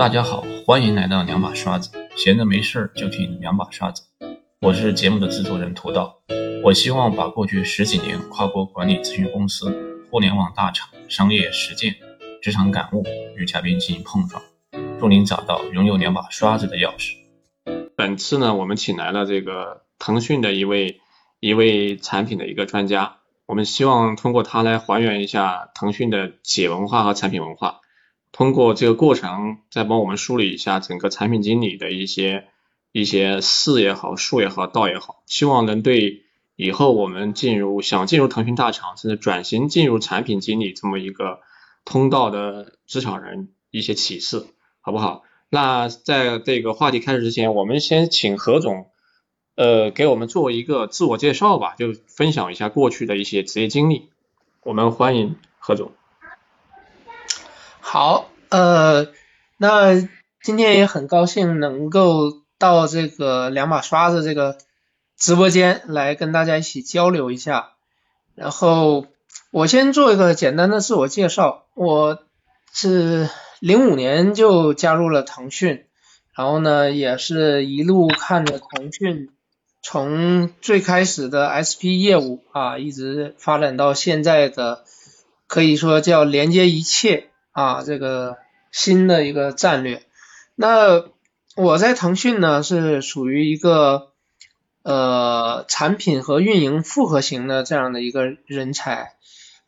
[0.00, 4.04] 大家好，欢迎来到两把刷子，闲着没事儿就听两把刷子。
[4.62, 6.22] 我是节目的制作人涂道，
[6.64, 11.96] 我希望把过去十几年跨国管理咨询公司、互联网大厂、商业实践、
[12.40, 13.04] 职场感悟
[13.36, 14.42] 与嘉宾进行碰撞，
[14.98, 17.16] 助您找到拥有两把刷子的钥匙。
[17.94, 21.02] 本次呢，我们请来了这个腾讯的一位
[21.40, 27.80] 一位产品的一个专家，我们希望通过他来还原一下腾讯的企业文化和产品文化。
[28.32, 32.46] 通过这个过程，再帮我们梳理一下整个产品经理的一些
[32.92, 36.22] 一些事也好、术也好、道也好，希望能对
[36.56, 41.40] 以后我们进入想进入腾讯大厂，甚至转型进入产品经理这么一个
[41.84, 44.46] 通道的职场人一些启示，
[44.80, 45.22] 好不好？
[45.48, 48.86] 那在这个话题开始之前，我们先请何总，
[49.56, 54.10] 呃，给我们做一个自我介绍吧，就分享一下过去的一些职业经历。
[54.62, 55.90] 我们欢迎何总。
[57.92, 59.08] 好，呃，
[59.56, 60.08] 那
[60.44, 64.58] 今天也很高兴能够到这个两把刷子这个
[65.18, 67.72] 直播间来跟大家一起交流一下。
[68.36, 69.06] 然后
[69.50, 72.22] 我先做一个简单的自我介绍，我
[72.72, 75.84] 是零五年就加入了腾讯，
[76.32, 79.30] 然后呢也是一路看着腾讯
[79.82, 84.84] 从最开始的 SP 业务啊，一直发展到现在的
[85.48, 87.29] 可以说叫连接一切。
[87.52, 88.36] 啊，这个
[88.70, 90.02] 新的一个战略。
[90.54, 91.04] 那
[91.56, 94.12] 我在腾讯呢，是属于一个
[94.82, 99.14] 呃产品和运营复合型的这样的一个人才。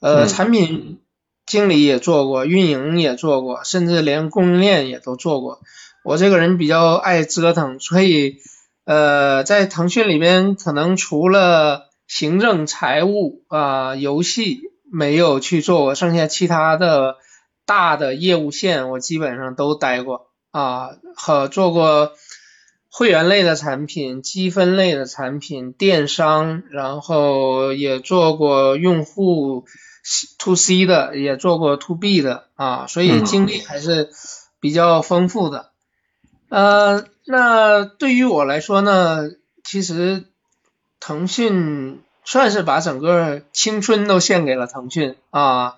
[0.01, 1.01] 呃，产品
[1.45, 5.61] 经理也做过，运营也做过，甚至连供应链也都做过。
[6.05, 8.37] 我这个人比较爱折腾，所以
[8.85, 14.61] 呃，在腾讯里边，可能除了行政、财务啊、游戏
[14.91, 17.17] 没有去做过，剩下其他的。
[17.65, 22.13] 大的业务线我基本上都待过啊，和做过
[22.91, 29.65] 会员类的产品、积分类的产品、电商，然后也做过用户
[30.39, 34.11] to C 的，也做过 to B 的啊，所以经历还是
[34.61, 35.71] 比较丰富的。
[36.51, 39.31] 呃，那对于我来说呢，
[39.65, 40.25] 其实
[41.01, 45.77] 腾讯算是把整个青春都献给了腾讯啊。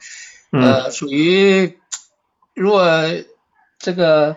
[0.56, 1.78] 呃，属于
[2.54, 2.86] 如果
[3.80, 4.36] 这个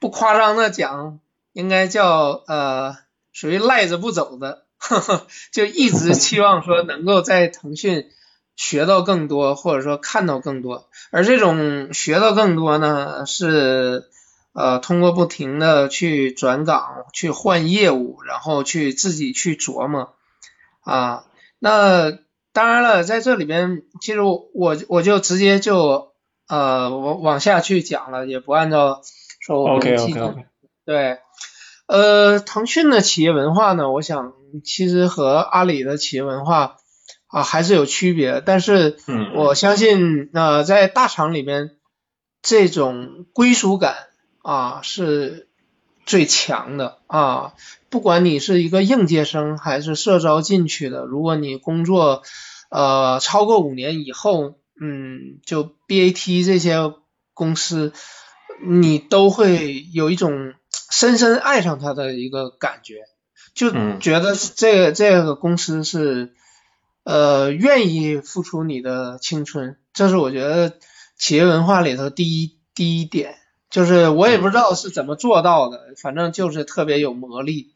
[0.00, 1.20] 不夸张的讲，
[1.52, 2.96] 应该叫呃
[3.32, 8.10] 属于赖着不走的，呵呵，就一直期望说能够在腾讯
[8.56, 10.88] 学到更多，或者说看到更多。
[11.12, 14.08] 而这种学到更多呢，是
[14.54, 20.14] 呃通过不停的去转岗、去换业务，然后去自己去琢磨
[20.80, 21.26] 啊，
[21.60, 22.18] 那。
[22.54, 26.12] 当然了，在这里边，其实我我就直接就
[26.48, 29.02] 呃往往下去讲了，也不按照
[29.40, 30.36] 说我们记的。
[30.86, 31.18] 对，
[31.86, 36.76] 呃，腾讯的企业文化呢，我想其实和阿里的企业文化
[37.26, 38.98] 啊还是有区别，但是
[39.34, 41.72] 我相信呃在大厂里边
[42.40, 43.96] 这种归属感
[44.42, 45.48] 啊是
[46.06, 47.54] 最强的啊。
[47.90, 52.22] 不管你是一个应届生还是社招进去的，如果你工作
[52.68, 56.92] 呃超过五年以后，嗯，就 BAT 这些
[57.34, 57.92] 公司，
[58.66, 60.54] 你都会有一种
[60.90, 63.04] 深深爱上它的一个感觉，
[63.54, 66.34] 就觉得这个这个公司是
[67.04, 70.78] 呃愿意付出你的青春，这是我觉得
[71.16, 73.36] 企业文化里头第一第一点，
[73.74, 77.72] 就是我也不知道是怎么做到的，反正就是特别有魔力。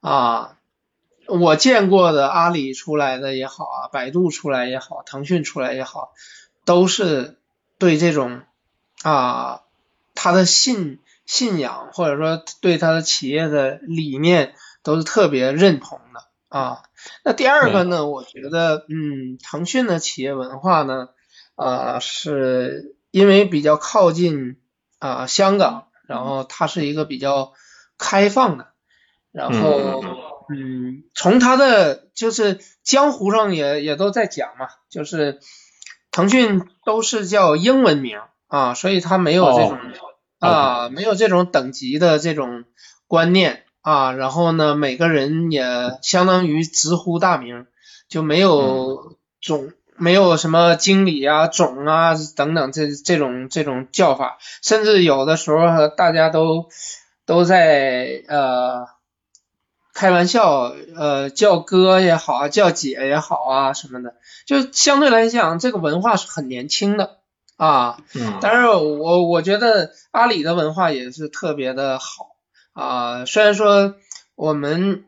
[0.00, 0.58] 啊，
[1.26, 6.12] 我见过的阿里出来的也好啊，百度出来也好，腾讯出来也好，
[6.66, 7.38] 都是
[7.78, 8.42] 对这种
[9.02, 9.62] 啊
[10.14, 16.82] 他的信信仰或者说对他的企业的理念都是特别认同的啊。
[17.24, 21.08] 那第二个呢，我觉得嗯，腾讯的企业文化呢，
[21.56, 24.58] 呃，是因为比较靠近
[25.02, 27.52] 啊香港，然后它是一个比较
[27.98, 28.68] 开放的。
[29.32, 30.04] 然后，
[30.48, 35.40] 嗯，从它的就是江湖上也也都在讲嘛，就是
[36.10, 39.78] 腾讯都是叫英文名啊，所以它没有这种
[40.38, 42.64] 啊，没有这种等级的这种
[43.06, 44.12] 观念啊。
[44.12, 45.64] 然后呢，每个人也
[46.02, 47.66] 相当于直呼大名，
[48.08, 56.68] 就没有总没有什么经理啊、总啊等等这这种这种叫法，甚至有的时候大家都
[57.26, 58.86] 都在呃。
[59.94, 64.14] 开玩笑，呃，叫哥也好啊，叫姐也好啊，什么的，
[64.46, 67.18] 就相对来讲，这个文化是很年轻的
[67.58, 67.98] 啊。
[68.14, 72.36] 嗯，当然我我觉得阿里的文化也是特别的好
[72.72, 73.94] 啊，虽然说
[74.34, 75.04] 我们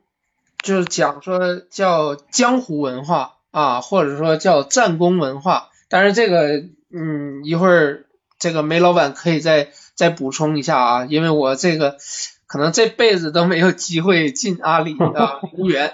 [0.62, 8.04] 就是讲说叫江湖文化啊，或者说叫战功文化，但是这个嗯一会儿
[8.38, 11.96] 这个梅老板可以再再补充一下啊，因为我这个。
[12.46, 15.92] 可能这辈子都没有机会进阿里啊，无缘，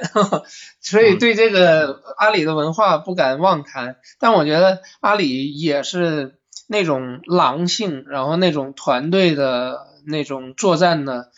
[0.81, 3.97] 所以对这个阿里的文化不敢妄谈。
[4.19, 6.35] 但我觉得阿里也是
[6.67, 11.31] 那种狼性，然后那种团队的那种作战的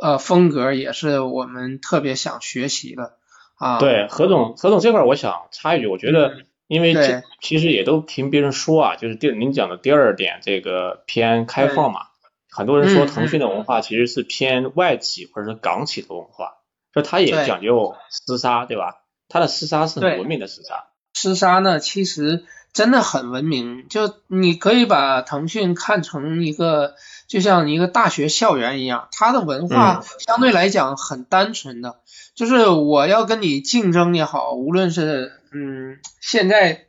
[0.00, 3.18] 呃风格，也是我们特别想学习的
[3.60, 3.78] 啊。
[3.78, 12.08] 对，何总，何总这块我想插一句，我觉得因为这其实也都听别人说啊，就是第您讲的第二点，这个偏开放嘛。
[12.50, 16.54] 很多人说腾讯的文化其实是偏外企或者是港企的文化，
[16.92, 17.94] 说它也讲究
[18.26, 19.02] 厮杀，对吧？
[19.28, 20.86] 它的厮杀是很文明的厮杀。
[21.14, 23.86] 厮杀呢，其实真的很文明。
[23.88, 26.94] 就你可以把腾讯看成一个，
[27.28, 32.00] 就像一个大学校园一样，它的文化相对来讲很单纯的，
[32.34, 36.86] 就是我要跟你竞争也好，无论是嗯现在。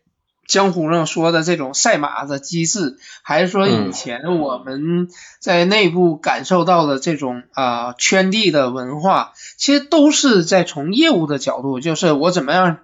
[0.47, 5.07] 江湖上说的这种赛马的机制，还是说以前我们
[5.39, 12.79] 在内部感受到的这种啊圈地的文化，其实都是在从业务的角度，就是我怎么样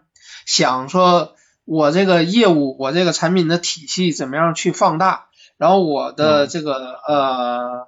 [0.45, 1.35] 想说，
[1.67, 5.25] 我这个业务，我这个产品的体系怎么样去放大，
[5.57, 7.87] 然后我的这个呃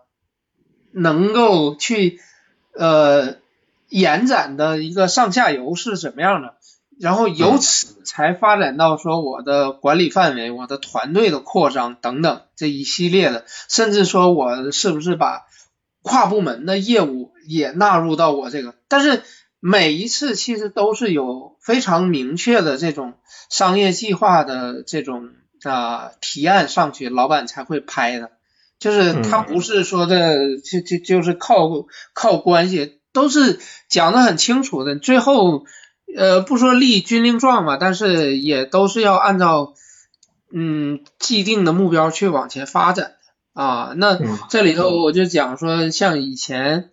[0.92, 2.20] 能够去
[2.74, 3.36] 呃
[3.88, 6.56] 延展的一个上下游是怎么样的。
[7.00, 15.46] 然后由此才发展到说我的管理范围、我的团队的扩张等等这一系列的，甚至说我是不是把
[16.02, 18.76] 跨部门的业务也纳入到我这个？
[18.90, 19.24] 但是
[19.60, 23.14] 每一次其实都是有非常明确的这种
[23.50, 25.30] 商业计划的这种
[25.64, 28.32] 啊提案上去，老板才会拍的，
[28.80, 31.70] 就是他不是说的就就就是靠
[32.14, 35.66] 靠关系，都是讲的很清楚的，最后。
[36.18, 39.76] 呃，不说立军令状嘛，但是也都是要按照
[40.52, 43.14] 嗯既定的目标去往前发展
[43.54, 43.94] 啊。
[43.96, 44.18] 那
[44.50, 46.90] 这里头我就讲说，像以前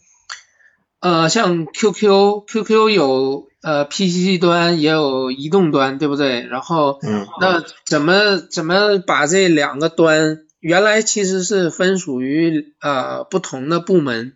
[1.00, 6.42] 呃，像 QQ，QQ 有呃 PC 端也有移动端，对不对？
[6.46, 6.98] 然后
[7.40, 14.34] 那怎么怎么把这两个端原来其实是分属于呃不同的部门，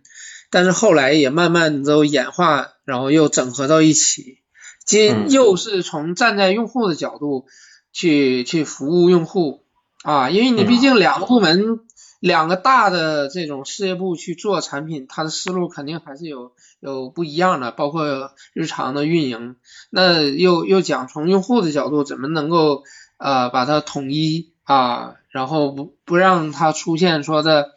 [0.50, 4.38] 但是后来也慢慢都演化，然后又整合到一起。
[4.84, 7.46] 今又是从站在用户的角度
[7.92, 9.64] 去去服务用户
[10.02, 11.80] 啊，因为你毕竟两个部门，
[12.20, 19.56] 两个大的这种事业部去做产品，它的思路肯定还是有有不一样的，包括日常的运营。
[19.90, 22.84] 那又又讲从用户的角度，怎么能够
[23.18, 27.70] 呃把它统一啊，然后不不让它出现说的。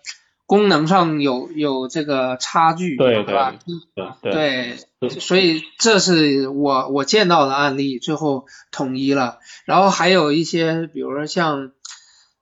[0.46, 3.56] 功能上有有这个差距，对吧？
[4.22, 9.40] 对对，所以这是我我见到的案例，最后统一了。
[9.66, 11.72] 然后还有一些，比如说像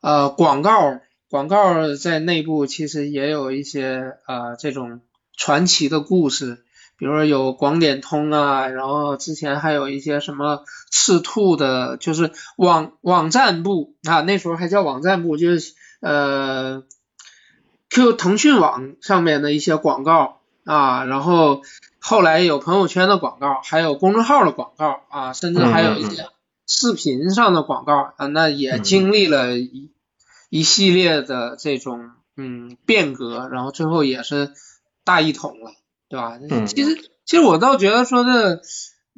[0.02, 1.00] 呃广告，
[1.32, 5.02] 广告在内部其实也有一些呃这种
[5.36, 6.64] 传奇的故事，
[6.98, 16.84] 比如说有广点通啊，然后之前还有一些什么赤兔的，就是网网站部啊，那时候还叫网站部，就是呃。
[17.94, 21.62] Q 腾讯网上面的一些广告啊，然后
[22.00, 26.30] 后来有朋友圈的广告，还有公众号的广告啊，甚至还有一些
[26.66, 29.92] 视频上的广告啊，那也经历了一
[30.52, 34.52] 一系列的这种嗯变革，然后最后也是
[35.06, 35.72] 大一统了，
[36.10, 36.38] 对吧？
[36.68, 38.62] 其实其实我倒觉得说的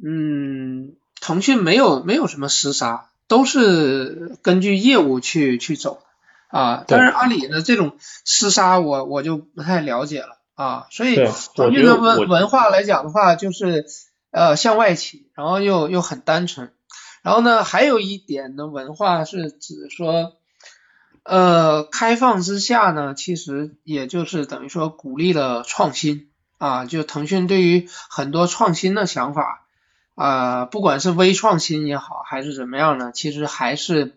[0.00, 6.00] 嗯，腾讯没有没有什么厮杀，都是根据业务去去走。
[6.46, 10.86] 啊，但是阿里的这种厮杀，我我就不太了解了啊。
[10.92, 11.16] 所以
[11.56, 13.86] 腾讯的文文化来讲的话，就是
[14.30, 16.70] 呃向外企，然后又又很单纯。
[17.24, 20.36] 然后呢，还有一点的文化是指说，
[21.24, 26.84] 呃开放之下呢，其实也就是等于说鼓励了创新啊。
[26.84, 29.66] 就腾讯对于很多创新的想法
[30.14, 34.14] 啊，不管是微创新也好，还是怎么样呢，其实还是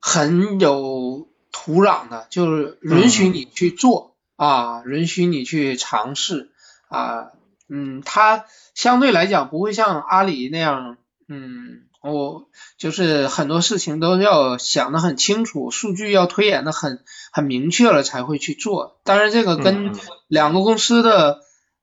[0.00, 1.28] 很有。
[1.56, 6.50] 土壤的，就是允许你去做啊，允许你去尝试
[6.88, 7.30] 啊，
[7.68, 10.96] 嗯，它相对来讲不会像阿里那样，
[11.28, 19.00] 嗯，我就是很多事情都要想得很清楚，数据要推演的很很明确了才会去做。
[19.04, 19.92] 当然，这个跟
[20.28, 21.40] 两个公司的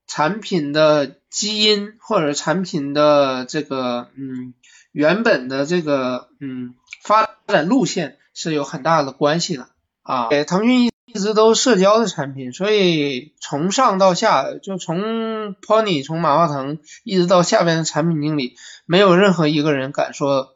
[0.08, 4.54] 产品的基因或者产品的这个嗯
[4.92, 8.18] 原本的这个嗯发展路线。
[8.34, 9.68] 是有很大的关系的
[10.04, 10.30] 啊。
[10.30, 18.56] 给腾讯一一直都社交的产品，所以从上到下，就从 Pony 从马化腾一直到下边的产品经理，
[18.86, 20.56] 没有任何一个人敢说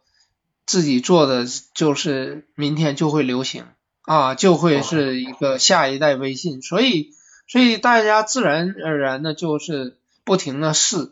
[0.66, 3.66] 自己做的就是明天就会流行
[4.04, 6.62] 啊，就会是一个下一代微信。
[6.62, 7.12] 所以，
[7.48, 11.12] 所以大家自然而然的就是不停的试，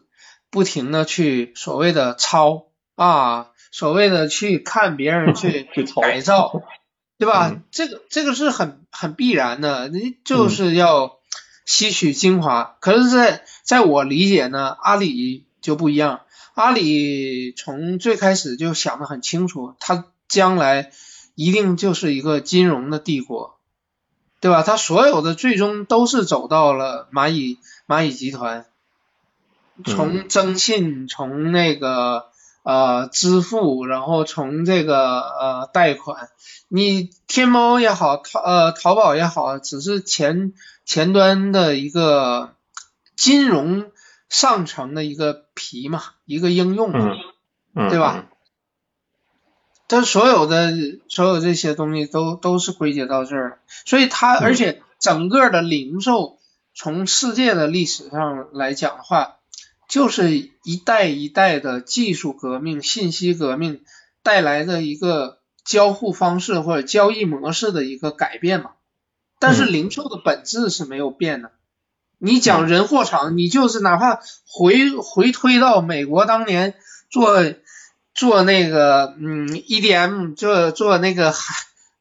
[0.49, 5.67] 不停的去所谓的抄啊，所谓的去看别人 去
[6.01, 6.63] 改造。
[7.23, 7.55] 对吧？
[7.71, 11.19] 这个这个是很很必然的，你就是要
[11.65, 12.75] 吸取精华。
[12.81, 16.19] 可是，在在我理解呢，阿里就不一样。
[16.53, 20.91] 阿里从最开始就想得很清楚，它将来
[21.35, 23.55] 一定就是一个金融的帝国，
[24.41, 24.61] 对吧？
[24.61, 28.65] 它所有的最终都是走到了蚂蚁蚂蚁集团，
[29.85, 32.32] 从征信，从那个。
[32.63, 36.29] 呃，支付，然后从这个呃贷款，
[36.69, 40.53] 你天猫也好，淘呃淘宝也好，只是前
[40.85, 42.55] 前端的一个
[43.17, 43.91] 金融
[44.29, 46.99] 上层的一个皮嘛，一个应用嘛，
[47.89, 48.27] 对吧？
[49.89, 50.71] 它所有的
[51.09, 56.39] 所有这些东西都都是归结到这儿，所以它而且整个的零售
[56.73, 59.35] 从世界的历史上来讲的话。
[59.93, 60.31] 就是
[60.63, 63.83] 一代一代的技术革命、信息革命
[64.23, 68.71] 带来的一个交互方式或者交易模式的一个改变嘛。
[69.37, 71.51] 但是零售的本质是没有变的。
[72.17, 76.73] 你讲人货场，你就是哪怕回回推到美国当年
[77.11, 77.53] 做
[78.15, 81.35] 做那个嗯 EDM 做做那个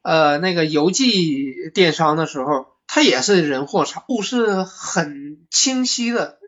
[0.01, 6.39] 呃那个邮寄电商的时候，它也是人货场，不是很清晰的。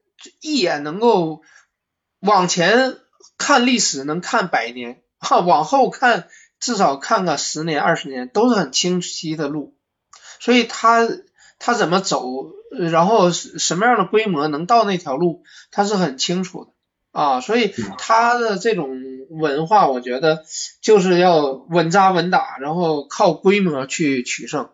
[0.41, 1.41] 一眼能够
[2.19, 2.97] 往前
[3.37, 6.27] 看历史，能看百年；哈， 往后看
[6.59, 9.75] 至少看个十年、二十年，都是很清晰的路。
[10.39, 11.07] 所以他
[11.59, 12.23] 他怎么走，
[12.71, 16.71] 然后什么样的规模能到那条路，他是很清楚的
[17.11, 17.41] 啊。
[17.41, 18.89] 所以他的这种
[19.29, 20.45] 文化，我觉得
[20.81, 24.69] 就是要稳扎稳打，然后靠规模去取胜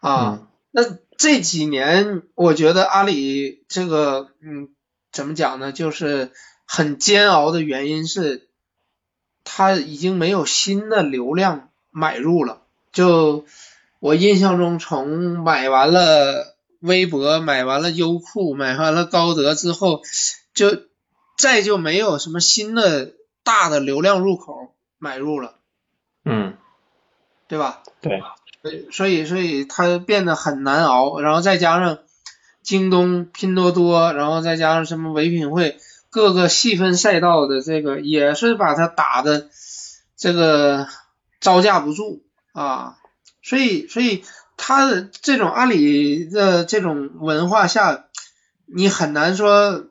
[0.00, 0.48] 啊。
[0.70, 0.82] 那
[1.16, 4.68] 这几年，我觉得阿里这个，嗯。
[5.16, 5.72] 怎么讲呢？
[5.72, 6.30] 就是
[6.66, 8.50] 很煎熬的原因是，
[9.44, 12.60] 他已经没有新的流量买入了。
[12.92, 13.46] 就
[13.98, 20.02] 我印象中，从买完了微博、买完了优酷、买完了高德之后，
[20.52, 20.82] 就
[21.38, 25.54] 再就没有什么新的大的流量入口买入了。
[26.26, 26.58] 嗯，
[27.48, 27.82] 对吧？
[28.02, 28.20] 对。
[28.92, 31.20] 所以，所以它变得很难熬。
[31.20, 32.00] 然后再加上。
[32.66, 35.78] 京东、拼多多，然后再加上什么唯品会，
[36.10, 39.48] 各个细分赛道的这个也是把它打的
[40.16, 40.88] 这个
[41.38, 42.98] 招架不住啊，
[43.40, 44.24] 所以所以
[44.56, 48.06] 它的这种阿里的这种文化下，
[48.66, 49.86] 你很难说，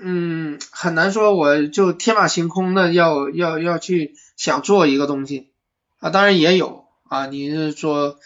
[0.00, 5.50] 嗯，很难说我就天马行空的要要要去想做一个东西。
[5.98, 8.20] 啊，当然也有啊，你是说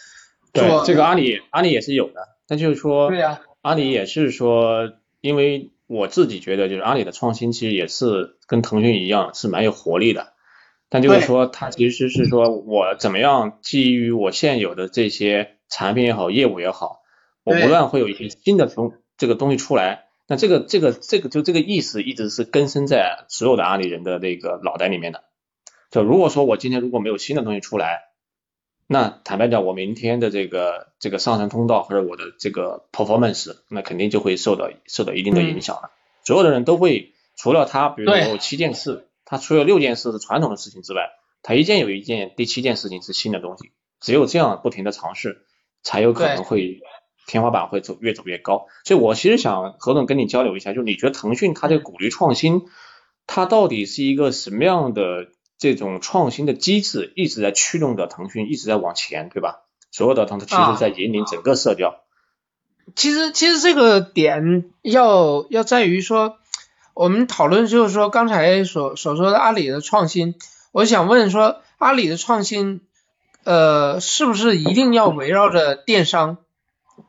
[0.53, 3.39] 对这个阿里阿里也是有的，那就是说对呀。
[3.61, 10.33] 阿里也是说，因为我自己觉得，就是阿里的创新其实也是跟腾讯一样，是蛮有活力的。
[10.89, 17.01] 但就是说，它其实是说我怎么样基于我现有的这些产品也好，业务也好，
[17.43, 20.05] 我不断会有一些新的东这个东西出来。
[20.27, 25.23] 那这个这个这个就这个意思一直是根深在所有的阿里人的那个脑袋里面的。
[25.89, 28.06] 就如果说我今天如果没有新的东西出来，
[28.89, 35.91] 那坦白讲，我明天的这个这个上升通道或者我的这个 performance，那肯定就会受到受到一定的影响了。
[36.23, 41.09] 所有的人都会，除了他，比如说有七件事，他除了六件事是传统的事情之外，
[41.43, 43.71] 他一件有一件第七件事情是新的东西。
[43.99, 45.41] 只有这样不停的尝试，
[45.83, 46.79] 才有可能会
[47.27, 48.67] 天花板会走越走越高。
[48.85, 52.61] 所以我其实想何总跟你交流一下，就是你觉得腾讯它这个鼓励创新，
[53.25, 55.27] 它到底是一个什么样的？
[55.57, 59.63] 这种创新的机制一直在驱动着腾讯一直在往前，对吧？
[59.89, 61.95] 所有的腾讯其实在引领整个社交。
[62.95, 66.37] 其实，其实这个点要要在于说，
[66.93, 70.35] 我们讨论就是说刚才所所说的阿里的创新，
[70.71, 72.81] 我想问说，阿里的创新，
[73.43, 76.37] 呃，是不是一定要围绕着电商，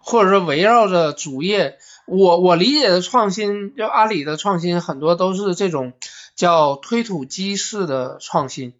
[0.00, 1.76] 或者说围绕着主业？
[2.06, 5.92] 我我理解的创新，就阿里的创新很多都是这种。
[6.38, 8.72] 叫推土机式的创新。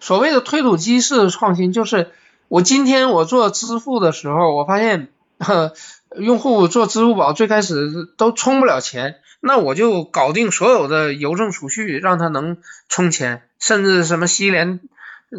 [0.00, 2.10] 所谓的推土机式的创新，就是
[2.48, 5.74] 我今天我做支付的时候，我发现呵
[6.16, 12.56] 用户做支付宝最开始都充不了钱，那我就搞定所有的邮政储蓄，让他能
[12.88, 14.80] 充钱，甚至什么西联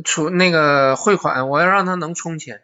[0.03, 2.61] 出那个汇款，我要让他能充钱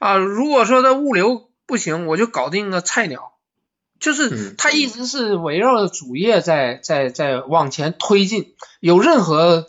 [0.00, 0.16] 啊。
[0.16, 3.34] 如果说他物流不行，我就搞定个菜鸟。
[4.00, 9.66] 就是他一直是围绕着主业在在在往前推进，有任何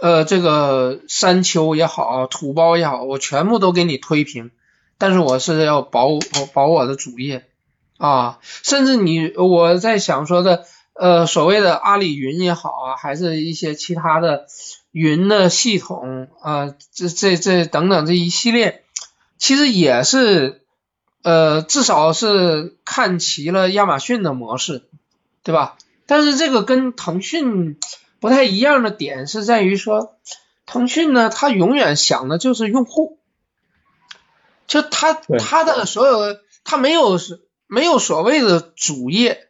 [0.00, 4.50] 呃这个山丘也好，土包也好，我全部都给你推平。
[4.96, 6.08] 但是我是要保
[6.54, 7.44] 保我的主业
[7.98, 10.64] 啊，甚至你我在想说的
[10.94, 14.46] 呃所谓的阿里云也好啊，还是一些其他的
[14.90, 18.84] 云的系统啊，这这这等等这一系列，
[19.38, 20.62] 其实也是。
[21.26, 24.84] 呃，至少是看齐了亚马逊的模式，
[25.42, 25.76] 对吧？
[26.06, 27.76] 但是这个跟腾讯
[28.20, 30.14] 不太一样的点是在于说，
[30.66, 33.18] 腾讯呢，它永远想的就是用户，
[34.68, 37.18] 就它它的所有，它没有
[37.66, 39.48] 没有所谓的主业，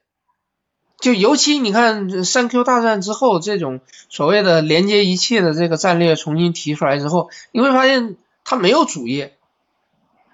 [0.98, 9.35] 就尤其你看三 Q 大战之后，这种所谓的连接一切的这个战略重新提出来之后，你会发现它没有主业。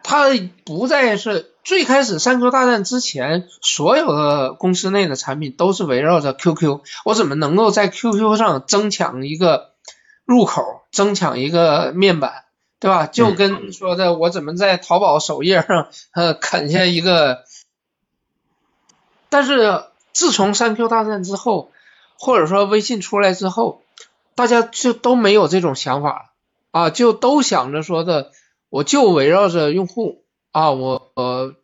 [0.05, 0.29] 它
[0.65, 9.71] 不再是最开始三 Q 大战之前，所有的公司内的产品都是围绕着 QQ，我怎么能够在 QQ 上争抢一个
[10.25, 12.45] 入口，争抢一个面板，
[12.81, 13.07] 对吧？
[13.07, 17.45] 就跟说的我怎么在淘宝首页上呃啃下一个，
[19.29, 21.71] 但是自从三 Q 大战之后，
[22.19, 23.83] 或者说微信出来之后，
[24.35, 26.25] 大家就都没有这种想法了
[26.73, 28.33] 啊，就都想着说的。
[28.73, 31.55] 我就围绕着用户啊，我呃，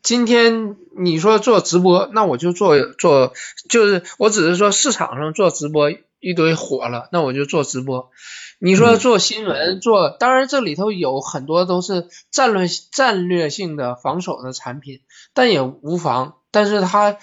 [0.00, 3.32] 今天你说做直播，那我就做做，
[3.68, 5.90] 就是我只是说市场上做直播
[6.20, 8.10] 一堆火了，那我就做直播。
[8.60, 15.00] 你说做新闻做，当然这里头有很多都是战略战略性的防守的产品，
[15.34, 16.36] 但也无妨。
[16.52, 17.16] 但是它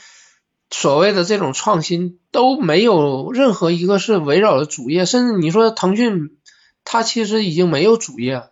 [0.70, 6.38] 所谓的这种创新都没有任何一个是围绕着主业，甚至你说腾讯，
[6.84, 8.44] 它其实已经没有主业。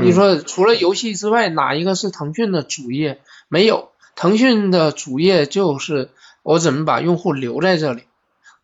[0.00, 3.20] 你说除了游戏之外，哪一个是腾讯的主业？
[3.48, 6.10] 没有，腾讯的主业就是
[6.42, 8.02] 我怎么把用户留在这里，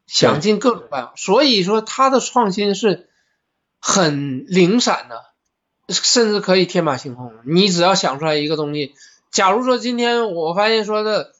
[0.06, 1.12] 想尽各种办法。
[1.16, 3.08] 所以说它的创新是
[3.80, 5.22] 很零散的，
[5.88, 7.32] 甚至可以天马行空。
[7.44, 8.94] 你只要想出来一个东西，
[9.30, 11.32] 假如说今天我发现说的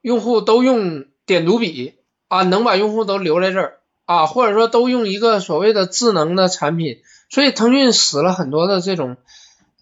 [0.00, 1.94] 用户都用点读笔
[2.28, 7.02] 啊，能把用户都留在这儿啊，或者说都用一个所谓的智能的产品。
[7.28, 9.16] 所以腾讯死了很多的这种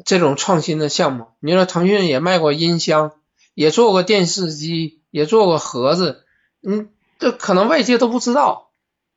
[0.04, 1.28] 这种创新的项目。
[1.40, 3.12] 你说腾讯也卖过音箱，
[3.54, 6.24] 也做过电视机，也做过盒子，
[6.62, 8.70] 嗯，这可能外界都不知道。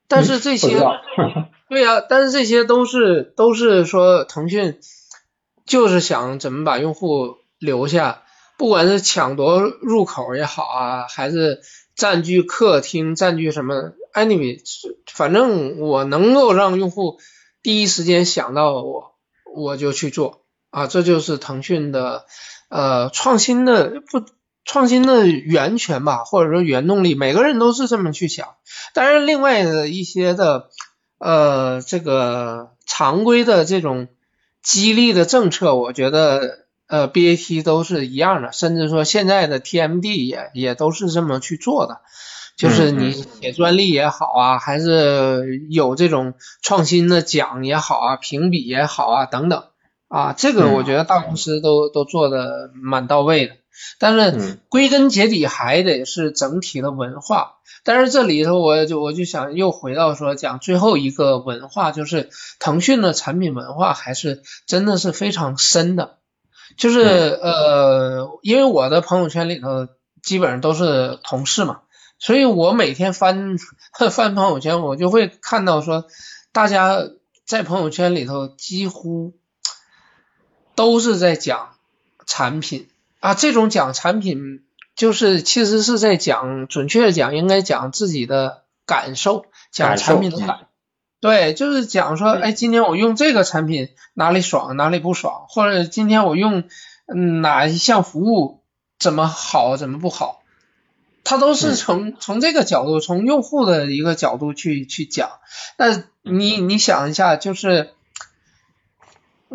[0.08, 0.78] 但是这些，
[1.68, 4.78] 对呀，但是这些都是都是说腾讯
[5.64, 8.22] 就是想怎么把用户留下，
[8.58, 11.62] 不管是抢夺入口也好啊，还是
[11.94, 14.60] 占据客厅、占据什么，anyway，
[15.06, 17.18] 反正我能够让用户。
[17.62, 19.14] 第一时间想到我，
[19.54, 20.43] 我就去做
[20.74, 22.24] 啊，这就是腾讯的
[22.68, 24.24] 呃创新的不
[24.64, 28.48] 创新的源泉吧，或者说原动力，每个人都是这么去想。
[28.92, 30.70] 当然，另外的一些的
[31.18, 34.08] 呃这个常规的这种
[34.62, 42.00] 激励的政策，我觉得呃 BAT 都是一样的，甚至说现在的 TMD 也也都是这么去做的。
[42.56, 49.64] 就是你写专利也好啊，还是有这种创新的奖也好啊，评比也好啊，等等
[50.14, 53.56] 啊，这个我觉得大公司都都做的蛮到位的。
[53.98, 57.56] 但是归根结底还得是整体的文化。
[57.82, 66.18] 但是这里头我就我就想又回到说讲最后一个文化，就是腾讯的产品文化还是真的是非常深的。
[66.76, 69.88] 就是呃，因为我的朋友圈里头
[70.22, 71.80] 基本上都是同事嘛。
[72.20, 73.56] 所以我每天翻
[74.12, 76.06] 翻朋友圈，我就会看到说，
[76.52, 77.00] 大家
[77.44, 79.34] 在朋友圈里头几乎
[80.74, 81.74] 都是在讲
[82.26, 82.88] 产品。
[83.20, 84.62] 啊，这种讲产品
[84.96, 90.66] 就是其实是在讲，准确的讲应该讲自己的感受，讲产品的感，
[91.20, 96.64] 对，就是讲说，哎，今天我用这个产品哪里爽，哪里不爽，或者今天我用
[97.40, 98.60] 哪一项服务
[98.98, 100.42] 怎么好，怎么不好。
[101.26, 105.30] 他都是从从这个角度，从用户的一个角度去去讲。
[105.78, 107.93] 那你你想一下，就是，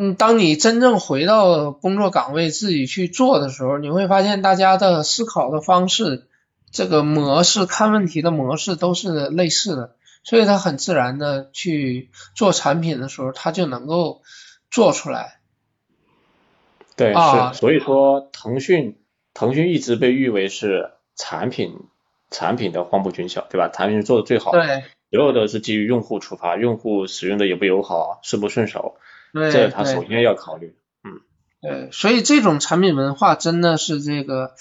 [0.02, 6.28] 嗯，当你真正回到工作岗位自己去做的时候，你会发现大家的思考的方式、
[6.72, 14.22] 这个模式、看问题的模式都是类似的，所以他很自然的去做产品的时候，他就能够
[14.72, 15.40] 做出来。
[16.96, 18.98] 对，是，所以说腾讯
[19.34, 20.92] 腾讯一直被誉为是。
[21.22, 21.76] 产品
[22.32, 23.68] 产品的黄埔军校，对吧？
[23.68, 24.66] 产品是做的最好的。
[24.66, 24.84] 对。
[25.12, 30.76] 所有的是基于用户出发，用户使用的也不友好，顺不顺手，对，这是他首先要考虑。
[31.04, 31.22] 嗯，
[31.62, 34.54] 对，所以这种产品文化真的是这个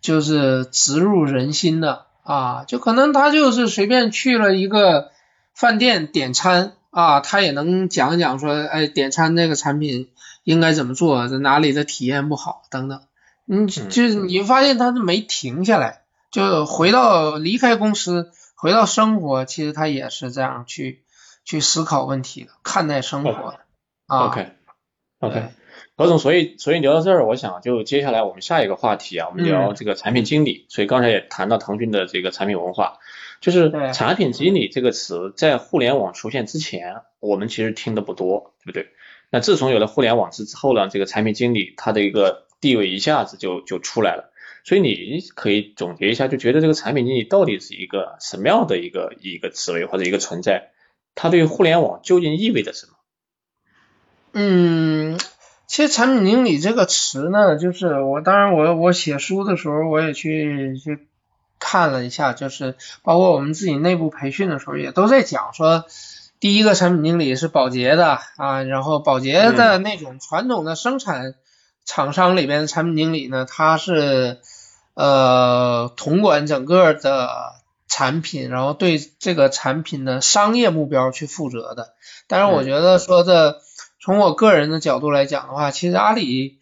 [0.00, 5.10] 就是植入人心的啊，就可能他就是随便去了一个
[5.54, 10.10] 饭店点餐啊，他也能讲讲说，哎，点餐这个产品
[10.44, 13.00] 应该怎么做，在哪里的体验不好等等。
[13.44, 21.02] 你就是你发现他是没停下来，就回到离开公司，回到生活，其实他也是这样去
[21.44, 23.56] 去思考问题的，看待生活
[24.18, 24.26] 的。
[24.26, 25.42] OK，OK，
[25.96, 30.66] 何总，所以所以聊到这儿，我想就接下来我们下一个话题啊，我们聊这个产品经理。
[30.68, 32.98] 所以刚才也谈到腾讯的这个产品文化，
[33.40, 38.88] 就是产品经理这个词在互联网出现之前，我们其实听的不多，对不对？
[39.30, 44.32] 那自从有了互联网之后呢，这个产品经理他的一个地位一下子就就出来了，
[44.64, 50.72] 所以你可以总结一下，就觉得这个产品经理到底是一个什么样的一个一个职位或者一个存在？
[51.14, 52.92] 它对于互联网究竟意味着什么？
[54.32, 55.18] 嗯，
[55.66, 61.06] 其实产品经理这个词呢，就是我当然我我写书的时候我也去去
[61.58, 65.84] 看了一下，就是包括我们自己内部培训的时候也都在讲说。
[66.40, 71.36] 第一个产品经理是宝洁的啊，然后宝洁的那种传统的生产
[71.84, 74.38] 厂商里边的产品经理呢，他是
[74.94, 77.30] 呃统管整个的
[77.86, 81.94] 产品，然后对这个产品的商业目标去负责的。
[82.26, 83.60] 但是我觉得说的
[84.02, 86.58] 从我个人的角度来讲的话，其实阿里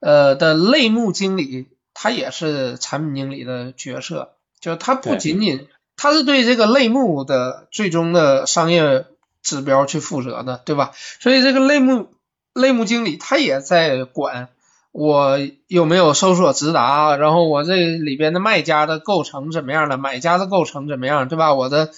[0.00, 9.06] 呃的类目经理他也是产品经理的角色，就他不仅仅他是对这个类目的最终的商业。
[9.42, 10.90] 指标去负责的，对吧？
[11.20, 12.08] 所以这个类目
[12.52, 14.48] 类目经理他也在管
[14.90, 21.54] 我有没有搜索直达，然后我这里边的卖家的构成怎么样的，买家的构成怎么样，对吧？
[21.54, 21.90] 我的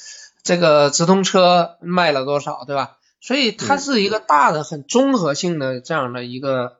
[0.43, 2.98] 这个直通车卖了多少，对吧？
[3.21, 6.77] 所以它是一个大的、很综合性的这样的一个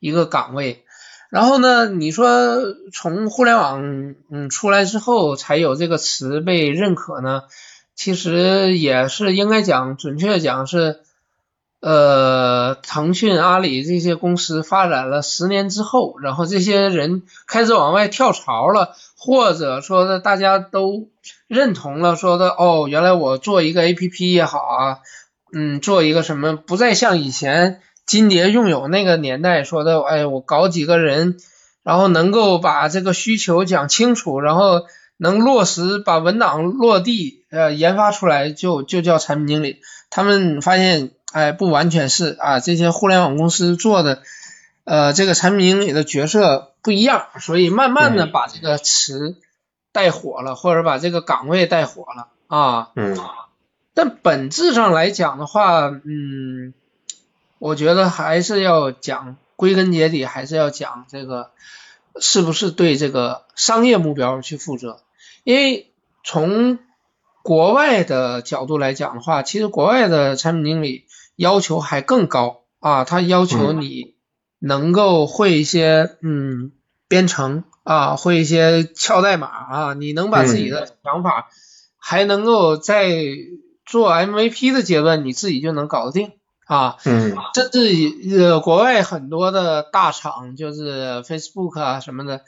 [0.00, 0.84] 一个岗位。
[1.30, 2.58] 然后呢，你说
[2.92, 7.42] 从互联网嗯出来之后才有这个词被认可呢？
[7.94, 11.00] 其实也是应该讲，准确讲是，
[11.80, 21.08] 呃，腾讯、阿里这些公司发展了十年之后，然后这些人开始往外跳槽了，或者说的大家都
[21.48, 24.98] 认同了，说的哦，原来我做一个 APP 也好啊，
[25.52, 31.36] 嗯，做一个什么，不再像以前金蝶用友那个年代说的，哎，我搞几个人，
[31.82, 34.82] 然后能够把这个需求讲清楚，然后。
[35.20, 39.80] 能落实把文档落地，呃，研发出来就就叫产品经理。
[40.10, 44.22] 他们发现，哎，不完全是啊，这些互联网公司做的，
[44.84, 49.38] 呃，这个产品经理的角色不一样，所以慢慢的把这个词
[49.90, 52.90] 带火了，或者把这个岗位带火了啊。
[52.94, 53.18] 嗯。
[53.98, 56.72] 但本质上来讲的话，嗯，
[57.58, 61.50] 我觉得还是要讲，归根结底还是要讲这个，
[62.20, 65.00] 是不是对这个商业目标去负责。
[65.42, 65.90] 因为
[66.22, 66.78] 从
[67.42, 74.14] 国外的角度来讲的话，其实国外的产品经理要求还更高啊，他要求你
[74.60, 76.70] 能够会一些嗯
[77.08, 81.48] 编程啊，会一些敲代码啊，你能把自己的想法
[81.96, 83.08] 还能够在
[83.88, 86.30] 做 MVP 的阶段，你自己就能搞得定
[86.66, 86.96] 啊。
[87.04, 92.42] 嗯，甚至呃国外很多的大厂，就是 Facebook 啊什么的。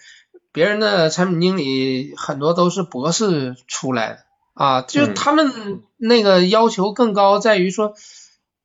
[0.52, 4.18] 别人的产品经理很多都是博士出来的
[4.54, 7.94] 啊，就他们那个要求更高，在于说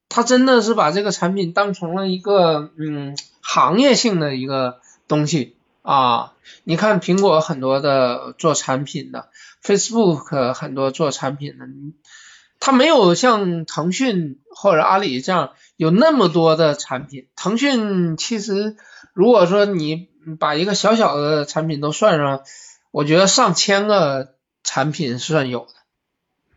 [0.09, 6.33] 他真的是把这个产品当成了一个嗯行业性的一个东西啊。
[6.63, 9.29] 你看苹果很多的做产品的
[9.63, 11.65] ，Facebook 很多做产品的，
[12.59, 17.27] 他没有像腾讯或者阿里这样有那么多的产品。
[17.35, 18.75] 腾讯其实
[19.13, 20.09] 如果说你。
[20.39, 22.41] 把一个小小的产品都算上，
[22.89, 25.73] 我觉得上千个产品算有的，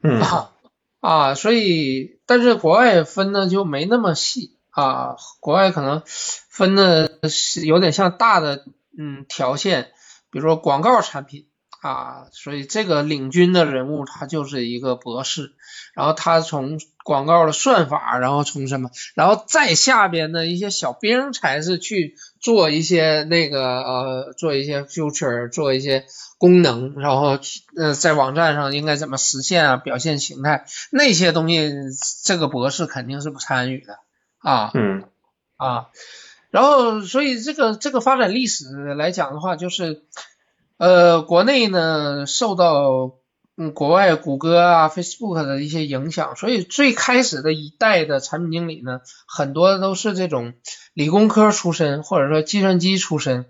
[0.01, 0.23] 嗯
[1.01, 8.65] 啊，所以但是国外分的就没那么细啊，国外可能分的是有点像大的
[8.97, 9.91] 嗯条线，
[10.31, 11.47] 比如说广告产品
[11.81, 15.53] 啊，所以这个领军的人物他就是一个博士，
[15.95, 22.17] 然后他从广告的算法，然后从什么，然后再下边的一些小兵才是去。
[22.41, 26.07] 做一些那个呃，做一些 future，做一些
[26.38, 27.37] 功能，然后
[27.77, 29.77] 呃，在网站上应该怎么实现啊？
[29.77, 31.69] 表现形态那些东西，
[32.23, 33.99] 这个博士肯定是不参与的
[34.38, 34.71] 啊。
[34.73, 35.03] 嗯
[35.57, 35.88] 啊，
[36.51, 40.05] 然后所以这个这个发展历史来讲的话，就是
[40.79, 43.17] 呃，国内呢受到
[43.57, 50.55] 嗯国外谷歌啊、Facebook 的一些影响，所以最开始的一代的产品经理呢，很多都是这种
[50.95, 53.47] 理工科出身或者说计算机出身。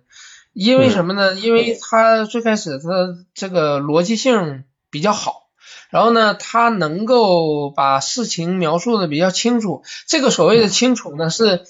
[0.55, 1.35] 因为什么呢？
[1.35, 5.51] 因为他最开始他这个逻辑性比较好，
[5.91, 9.85] 然后呢，他能够把事情描述的比较清楚。
[10.09, 11.65] 这个所谓的清楚呢，是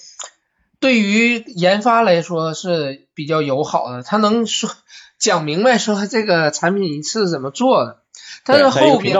[0.79, 4.01] 对于研发来说是比较友好的。
[4.01, 4.71] 他能说
[5.19, 8.01] 讲明白说这个产品是怎么做的。
[8.43, 9.17] 但是后边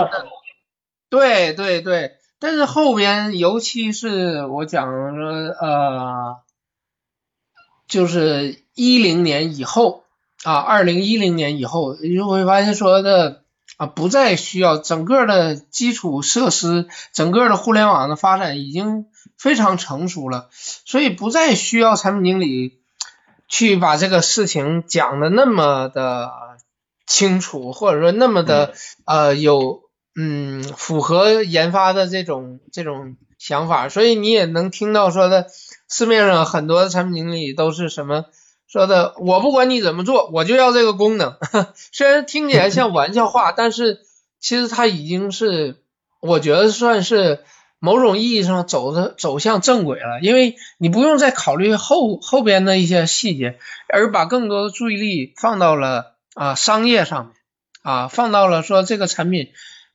[1.09, 6.37] 对对对，但是后边尤其是我讲说呃，
[7.87, 8.63] 就是。
[8.75, 10.05] 一零年以后
[10.45, 13.43] 啊，二零一零年以后，你就会发现说的
[13.75, 19.07] 啊，不再需要整个的基础设施，整个的互联网的发展已经
[19.37, 20.47] 非常成熟了，
[20.85, 22.78] 所以不再需要产品经理
[23.49, 26.31] 去把这个事情讲的那么的
[27.05, 28.73] 清楚，或者说那么的
[29.05, 29.81] 呃有
[30.15, 35.47] 嗯符合研发的这种这种想法，所以你也能听到说的
[35.89, 38.25] 市面上很多的产品经理都是什么。
[38.67, 41.35] 说的我不管你怎么做，我就要这个功能。
[41.91, 44.01] 虽然听起来像玩笑话，但是
[44.39, 45.81] 其实它已经是
[46.21, 47.43] 我觉得算是
[47.79, 50.19] 某种意义上走的走向正轨了。
[50.21, 57.33] 因为你不用再考虑后后边的一些细节，而把更多的注意力放到了啊商业上面
[57.81, 59.49] 啊，放到了说这个产品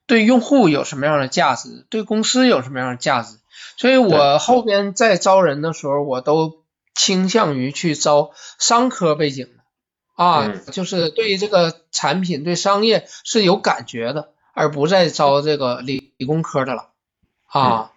[0.06, 3.38] 对用户有什么样的价值，对公司有什么样的价值。
[3.76, 6.64] 所以我后边在招人的时候，我都。
[6.96, 9.64] 倾向于去招商科背景的
[10.14, 16.90] 啊，就是对于这个产品、对商业是有感觉的，而不再招这个理理工科的了
[17.60, 17.90] 啊。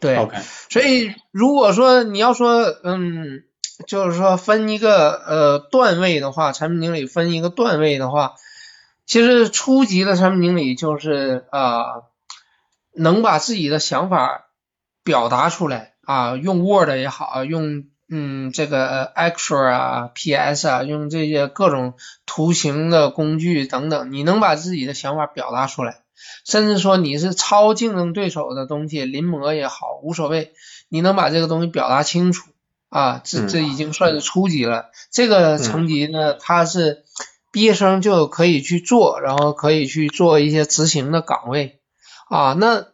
[0.00, 0.36] 对，OK，
[0.70, 3.44] 所以如果说你要说，嗯，
[3.86, 8.34] 就是说分一个呃段位的话，产品经理分一个段位的话，
[9.06, 12.02] 其实初级的产品经理就是啊，
[12.94, 14.46] 能把自己的想法
[15.04, 15.90] 表达出来。
[16.04, 21.94] 啊，用 Word 也好，用嗯这个 Excel 啊、PS 啊，用这些各种
[22.26, 26.01] 图形的工具等等，你能把自己的想法表达出来，
[26.44, 30.52] 甚至说你是超竞争对手的东西临摹也好，无所谓，
[30.88, 32.50] 你能把这个东西表达清楚
[32.88, 34.90] 啊，这这已经算是初级了。
[35.10, 37.04] 这个层级呢，它是
[37.50, 41.80] 毕业生就可以去做，然后可以去做一些执行的岗位
[42.28, 42.91] 啊，那。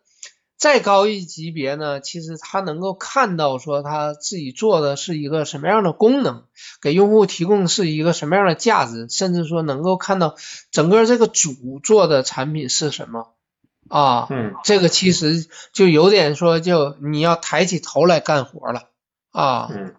[0.58, 6.42] 再高一级别呢，其实他能够看到说他自己做的是一个什么样的功能，
[6.82, 10.34] 给用户提供是一个什么样的价值，甚至说能够看到
[10.72, 13.28] 整个这个主做的产品是什么
[13.88, 18.88] 啊，嗯，这个其实就有点说就你要抬起头来干活了
[19.30, 19.94] 啊，嗯，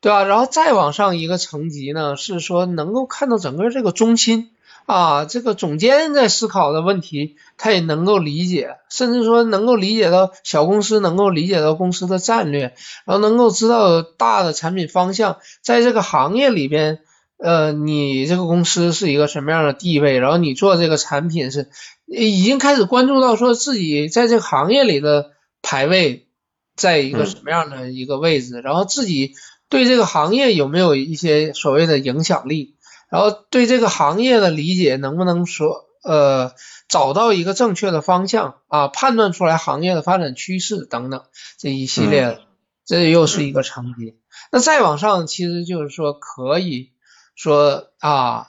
[0.00, 0.24] 对吧？
[0.24, 4.50] 然后再往上一个层级呢，是说能够看到整个这个中心。
[4.86, 12.72] 啊，这个总监在思考的问题，他也能够理解，甚至说能够理解到小公司能够理解到公司的战略，
[13.04, 17.00] 然后能够知道大的产品方向，在这个行业里边，
[17.36, 21.68] 呃，你这个公司是一个什么样的地位，然后你做这个产品是
[22.06, 26.28] 已经开始关注到说自己在这个行业里的排位
[26.76, 29.34] 在一个什么样的一个位置，然后自己
[29.68, 32.75] 对这个行业有没有一些所谓的影响力。
[33.08, 36.52] 然后对这个行业的理解能不能说呃
[36.88, 41.22] 找到一个正确的方向啊，判断出来行业的发展趋势等等
[41.56, 42.40] 这一系列，
[42.84, 44.18] 这又是一个层级。
[44.50, 46.90] 那再往上，其实就是说可以
[47.36, 48.48] 说啊，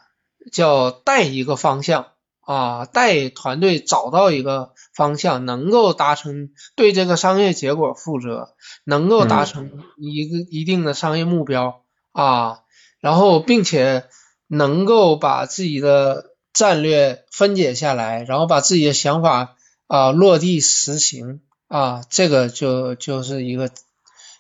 [0.52, 2.08] 叫带一个方向
[2.42, 12.62] 啊，带团队找到一个方向，能够达成对这个商业结果负责，能够达成一个一定的商业目标啊，
[13.00, 14.10] 然后并且。
[14.48, 19.56] 能够把自己的战略分解下来，然后把自己的想法
[19.88, 23.70] 啊落地实行啊，这个就就是一个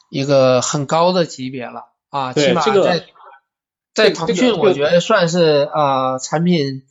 [0.09, 3.05] 一个很高的级别了啊，起码在
[3.93, 6.83] 在腾讯我觉得算是啊产品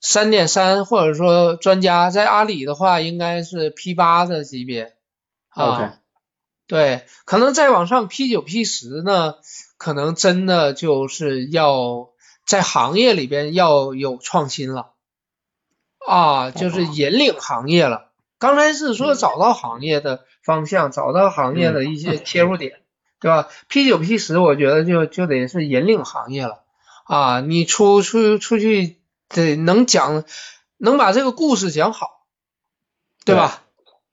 [0.00, 4.94] 三点三或者说专家，在阿里的话应该是 P 八的级别
[5.48, 5.98] 啊，
[6.68, 9.34] 对，可能再往上 P 九 P 十呢，
[9.76, 12.10] 可能真的就是要。
[12.50, 14.90] 在行业里边要有创新了
[16.04, 18.10] 啊，就是引领行业了。
[18.40, 22.80] 刚才是说找到行业的方向，找到行业的一些切入点，
[23.20, 26.64] 对吧？P 九 P 十，我觉得就就得是引领行业了
[27.04, 27.40] 啊。
[27.40, 30.24] 你出出出去得能讲，
[30.76, 32.26] 能把这个故事讲好，
[33.24, 33.62] 对吧？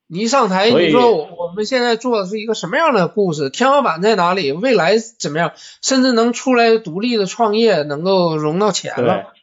[0.07, 3.49] 你一上台，你说我我们现在做的是一个什么样的故事？
[3.49, 4.51] 天花板在哪里？
[4.51, 5.51] 未来怎么样？
[5.81, 9.33] 甚至能出来独立的创业，能够融到钱了，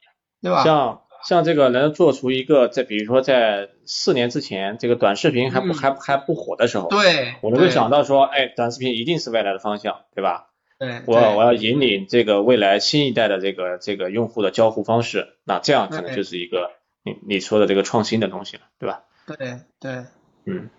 [0.42, 0.64] 对吧？
[0.64, 10.48] 像像这个能做出一个在比如说在四年之前这个短视频还不还还不火的时候，对，我能够想到说，哎，短视频一定是未来的方向，对吧？
[10.78, 16.70] 对，我我要引领这个未来新一代的这个这个用户的交互方式，那这样可能就是一个
[17.04, 19.04] 你你说的这个创新的东西了，对吧？
[19.26, 19.36] 对
[19.80, 20.04] 对，
[20.44, 20.70] 嗯，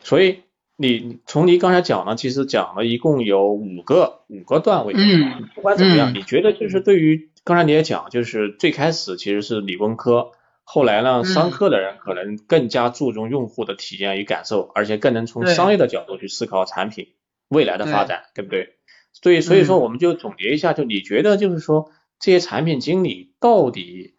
[0.00, 0.42] 所以
[0.76, 10.32] 你从你刚才讲呢，其实讲了一共有五个五个段位，嗯，不管怎么样，你觉得就是对于刚才你也讲，就是最开始其实是理工科，
[10.64, 17.08] 后来呢，商科的人可能更加注重用户的体验与感受，而且更能从商业的角度去思考产品。
[17.48, 18.74] 未来的发展，对不对？
[19.12, 24.16] 所以，所以说，我们就总结一下，就你觉得，就是说，这些产品经理到底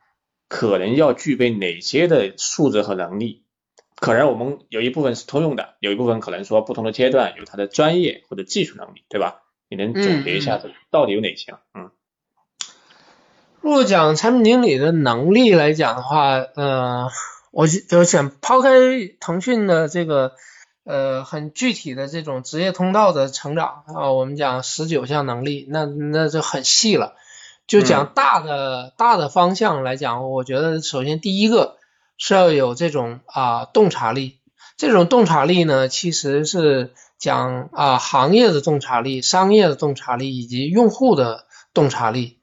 [0.47, 3.43] 可能要具备哪些的素质和能力？
[3.97, 9.43] 可能我们有一部分是通用的，有一部分可能说不同的阶段有他的专业或者技术能力，对吧？
[9.69, 11.53] 你能总结一下，这到底有哪些？
[11.73, 11.91] 嗯，
[13.61, 17.09] 如果讲产品经理的能力来讲的话，呃，
[17.51, 18.69] 我就想抛开
[19.19, 20.33] 腾讯的这个。
[20.89, 27.17] 呃，很具体的这种职业通道的成长啊，我们讲十九项能力，那那就很细了。
[27.67, 31.76] 就讲大的大的方向来讲，我觉得首先第一个
[32.17, 34.37] 是要有这种啊洞察力。
[34.75, 42.37] 这种洞察力呢，其实是讲啊行业的洞察力、商业的洞察力以及用户的洞察力。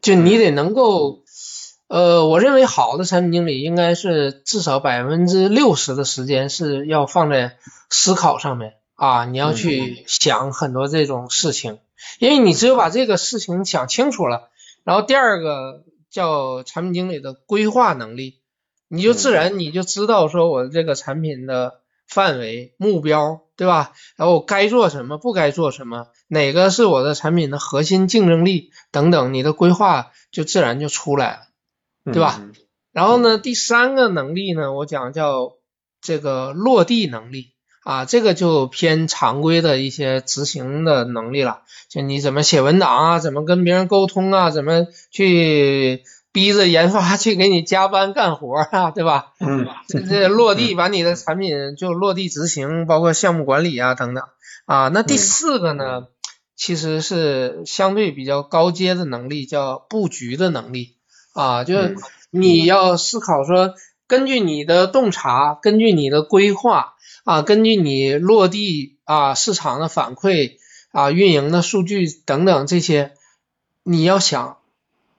[0.00, 1.22] 就你得能够。
[1.88, 7.58] 呃，我认为好的产品经理应该是至少百分之六十的时间是要放在
[7.90, 11.78] 思考上面啊，你要去想很多这种事情，
[12.18, 14.48] 因为你只有把这个事情想清楚了，
[14.82, 18.40] 然后第二个叫产品经理的规划能力，
[18.88, 23.92] 你就自然你就知道说我这个产品的范围、目标，对吧？
[24.16, 31.38] 然后我该做什么，不该做什么，哪个是我的产品的核心竞争力等等，你的规划就自然就出来了。
[32.04, 32.40] 对吧？
[32.92, 35.54] 然后呢，第三个能力呢，我讲叫
[36.00, 46.04] 这个落地能力啊，这个就偏常规的一些执行的能力了，就你怎么写文档啊，怎么跟别人沟通啊，怎么去
[46.36, 49.32] 逼着研发去给你加班干活啊，对吧？
[49.40, 54.22] 嗯，这这落地把你的产品就落地执行，包括项目管理啊等等
[54.66, 54.88] 啊。
[54.88, 56.08] 那第四个呢，
[56.54, 60.96] 其实是相对比较高阶的能力，叫布局的能力。
[61.32, 61.96] 啊，就是
[62.28, 63.72] 你要思考说，
[64.06, 70.58] 根据你的洞察，根据你的规划啊，根据你落地啊市场的反馈
[70.92, 73.14] 啊运营的数据等等这些，
[73.84, 74.58] 你要想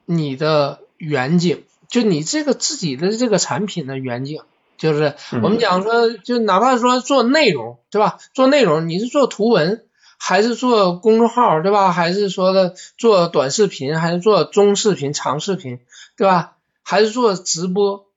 [0.05, 4.41] 你的远景，就你这个自己的这个产品的远景，
[4.77, 8.17] 就是我们讲说，就哪怕说做内容，对吧？
[8.33, 9.83] 做内容你是做图文。
[10.19, 11.91] 还是做公众号，对吧？
[11.91, 15.79] 还是说的做短视频，还是做中视频、长视频，
[16.17, 16.57] 对吧？
[16.81, 18.07] 还是做直播？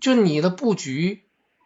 [0.00, 1.24] 就你的布局，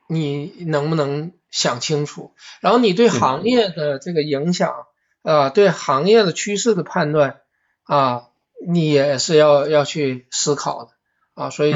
[0.08, 2.32] 你能不能想清楚？
[2.60, 4.74] 然后你对行业的这个影响，
[5.22, 7.42] 啊，对行业的趋势的判断，
[7.84, 8.24] 啊，
[8.66, 10.90] 你也是要要去思考的，
[11.34, 11.74] 啊，所以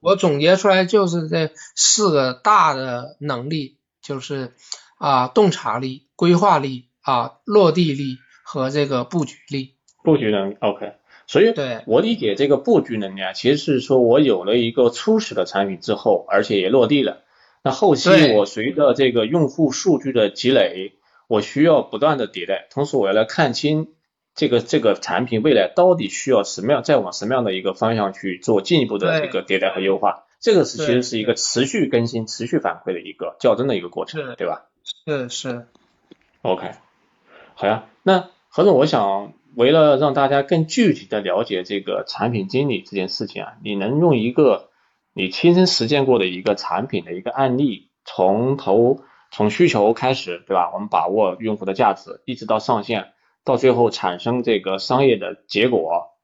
[0.00, 4.54] 我总结出来就是这四个大的能力，就是
[4.98, 6.88] 啊，洞察力、规划力。
[7.06, 10.94] 啊，落地力和这个布局力，布局能力 OK，
[11.28, 11.84] 所以对。
[11.86, 17.22] 我理解这个布局能力啊，其实是说我有了一个初始的产品之后，而且也落地了，
[17.62, 20.94] 那后期我随着这个用户数据的积累，
[21.28, 23.86] 我需要不断的迭代，同时我要来看清
[24.36, 34.66] 这个这个产品未来到底需要什么样，再往什么样的一个方向去做进一步的一个迭代和优化，这个是其实是一个持续更新、持续反馈的一个较真的一个过程，对吧？
[35.06, 35.66] 是是
[36.42, 36.70] ，OK。
[37.54, 44.68] 好呀，那何总，我想为了让大家更具体的了解这个产品经理这件事情啊，你能用一个
[45.14, 50.70] 你亲身实践过的一个产品的一个案例，从头从需求开始，对吧？
[50.74, 53.12] 我们把握用户的价值，一直到上线，
[53.46, 56.16] 到最后产生这个商业的结果，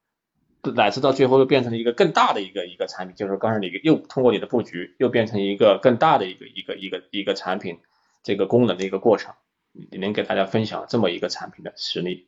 [0.75, 7.79] 乃至到最后又变成了一个更大的一个一个产品，就是刚才你又通过你的布局，又变成一个更大的一个一个一个一个产品
[8.25, 9.35] 这个功能的一个过程。
[9.73, 12.27] 你能给大家分享这么一个产品的实例？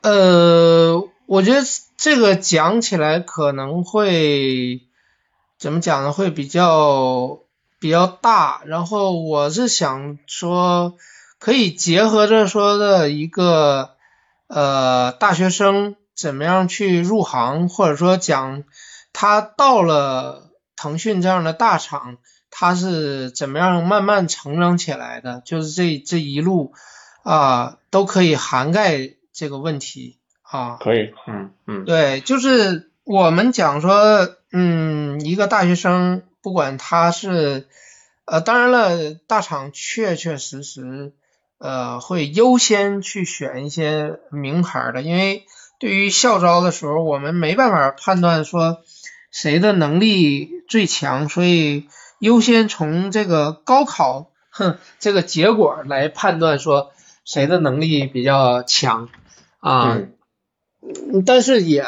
[0.00, 1.60] 呃，我觉得
[1.96, 4.82] 这个讲起来可能会
[5.58, 6.12] 怎么讲呢？
[6.12, 7.40] 会比较
[7.80, 8.62] 比较大。
[8.66, 10.96] 然后我是想说，
[11.42, 13.96] 可以结合着说的一个
[14.46, 18.62] 呃大学生怎么样去入行，或者说讲
[19.12, 22.18] 他到了腾讯这样的大厂。
[22.54, 25.42] 他是怎么样慢慢成长起来的？
[25.44, 26.74] 就是这这一路
[27.24, 30.76] 啊，都可以涵盖这个问题啊。
[30.78, 31.84] 可以，嗯嗯。
[31.86, 37.66] 对，就是我们讲说，嗯，一个大学生，不管他是，
[38.26, 41.14] 呃，当然了，大厂确确实实，
[41.62, 45.46] 呃，会优先去选一些名牌的，因为
[45.78, 48.82] 对于校招的时候，我们没办法判断说
[49.30, 51.86] 谁的能力最强，所以
[52.18, 56.92] 优先从这个高考，哼，这个结果来判断说
[57.24, 59.08] 谁的能力比较强
[59.60, 60.00] 啊，
[61.24, 61.84] 但是也。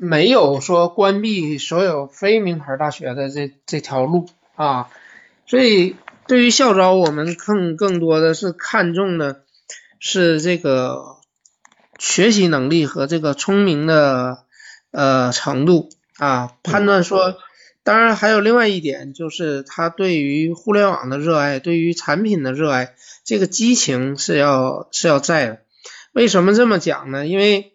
[0.00, 4.88] 没有说关闭所有非名牌大学的这这条路啊，
[5.44, 5.96] 所以
[6.28, 9.44] 对于校招，我们更更多的是看重的
[9.98, 11.16] 是这个
[11.98, 14.44] 学习能力和这个聪明的
[14.90, 17.38] 呃程度啊，判断说，
[17.82, 25.60] 当然还有另外一点就是他对于互联网的热爱，对于产品的热爱，这个激情是要是要在的。
[26.12, 27.26] 为什么这么讲呢？
[27.26, 27.72] 因为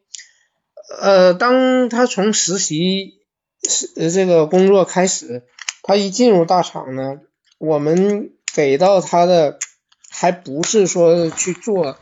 [1.02, 3.16] 呃，当他从实习
[3.68, 5.42] 是这个工作开始，
[5.82, 7.20] 他一进入大厂呢，
[7.66, 9.58] 我们给到他的
[10.10, 11.96] 还不是说去做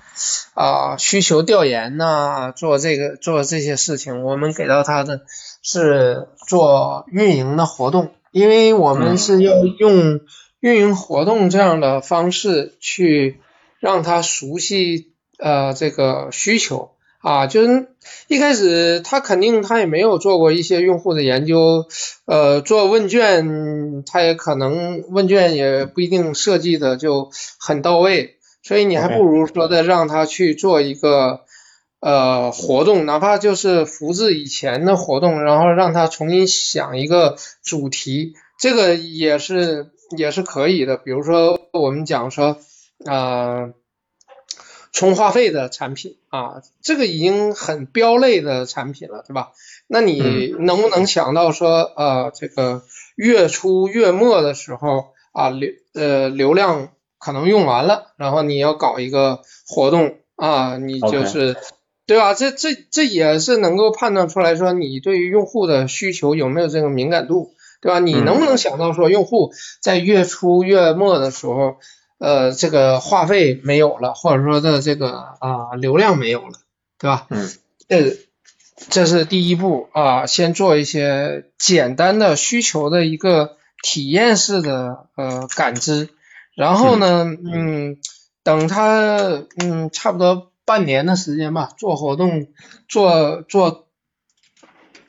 [0.56, 5.22] 啊需求调研呐，做这个做这些事情，我们给到他的
[5.62, 10.22] 是做运营的活动，因为我们是要用
[10.60, 13.40] 运营活动这样的方式去
[13.80, 16.90] 让他熟悉呃这个需求。
[17.22, 17.88] 啊，就是
[18.28, 21.86] 一开始他肯定他也没有做过一些用户的研究，
[22.26, 31.42] 呃，做问卷他也可能问卷也不一定设计的就很到位，所以你还不如说的让他去做一个
[32.00, 40.98] 呃活动，哪怕就是复制以前的活动，然后让他重新想一个主题，这个也是也是可以的。
[40.98, 42.58] 比如说我们讲说
[43.06, 43.70] 啊。
[44.92, 49.52] 充话费的产品啊，这个已经很标类的产品了，对吧？
[49.88, 52.84] 那你能不能想到说，呃，这个
[53.16, 56.90] 月初月末的时候啊，流呃流量
[57.20, 61.56] 可能用完了，然后你要搞一个活动啊，你就是
[62.06, 62.34] 对吧？
[62.34, 68.00] 这这这也是能够判断出来说你对于用户的需求有没有这个敏感度，对吧？
[68.00, 71.78] 你能不能想到说用户在月初月末的时候？
[72.22, 75.10] 呃，这个话费没有了，或者说的这个
[75.40, 76.60] 啊流量没有了，
[77.00, 77.26] 对吧？
[77.32, 77.50] 嗯，
[77.90, 78.16] 这
[78.92, 86.10] 这是第一步啊，先做一些简单的需求的一个体验式的呃感知，
[86.56, 87.98] 然后呢，嗯，
[88.44, 92.50] 等他嗯差不多半年的时间吧，做活动
[92.88, 93.88] 做做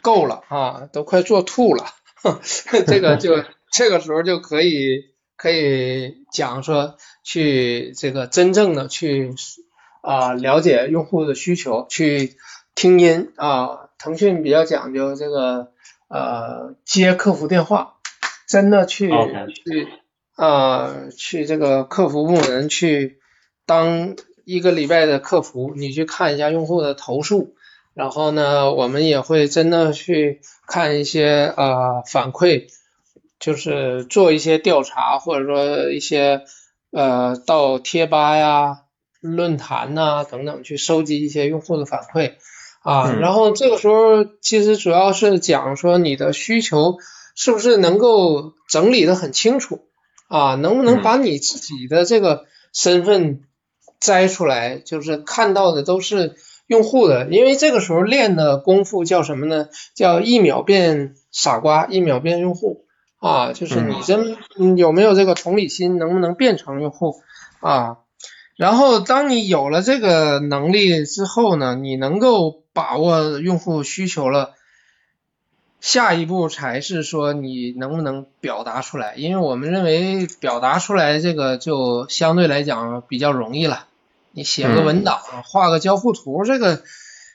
[0.00, 1.84] 够了啊，都快做吐了，
[2.86, 5.11] 这个就这个时候就可以。
[5.42, 9.34] 可以讲说去这个真正的去
[10.00, 12.36] 啊了解用户的需求，去
[12.76, 13.88] 听音啊。
[13.98, 15.72] 腾讯比较讲究这个
[16.06, 17.94] 呃接客服电话，
[18.46, 19.88] 真的去去
[20.36, 23.18] 啊去这个客服部门去
[23.66, 24.14] 当
[24.44, 27.56] 一个礼拜的客服，你去看一下用户的投诉，
[27.94, 32.68] 然后呢，我们也会真的去看一些呃反馈。
[33.42, 36.42] 就是做一些调查，或者说一些
[36.92, 38.82] 呃到贴吧呀、
[39.20, 42.34] 论坛呐等等去收集一些用户的反馈
[42.82, 46.98] 啊，然后这个时候其实主要是讲说你的需求
[47.34, 49.80] 是不是能够整理的很清楚
[50.28, 53.42] 啊，能不能把你自己的这个身份
[53.98, 56.36] 摘出来，就是看到的都是
[56.68, 59.68] 用户的，因为这个时候练的功夫叫什么呢？
[59.96, 62.84] 叫一秒变傻瓜，一秒变用户。
[63.22, 64.36] 啊，就是你真
[64.76, 67.22] 有没有这个同理心，能不能变成用户
[67.60, 67.98] 啊？
[68.56, 74.54] 然后当你有了这个能力之后呢，你能够把握用户需求了，
[75.80, 83.86] 下一步才是说你能不能表达出来，因为我们认为表达出来这个就相对来讲比较容易了，
[84.32, 86.82] 你写个文档，画个交互图，这个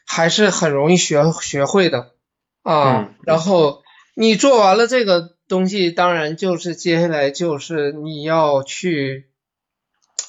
[0.05, 2.11] 还是很容易学学会的
[2.63, 3.07] 啊。
[3.23, 3.83] 然后
[4.15, 5.36] 你做完了这个。
[5.47, 9.27] 东西当然就是接下来就是你要去，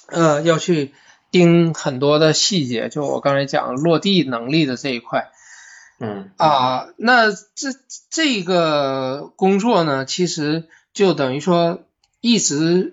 [0.06, 0.92] 呃，要去
[1.30, 5.30] 盯很多的细节，就我刚才讲落地能力的这一块，
[5.98, 7.74] 嗯啊，那这
[8.10, 11.80] 这个工作呢，其实就等于说
[12.20, 12.92] 一直，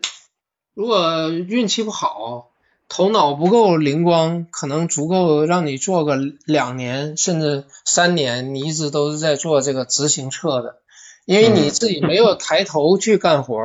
[0.73, 2.49] 如果运气不好，
[2.89, 6.15] 头脑不够灵光，可能足够让你做个
[6.45, 10.81] 两年甚至三年，你一直都是在做这个执行侧的。
[11.25, 13.57] 因为你自己没有抬头去干活，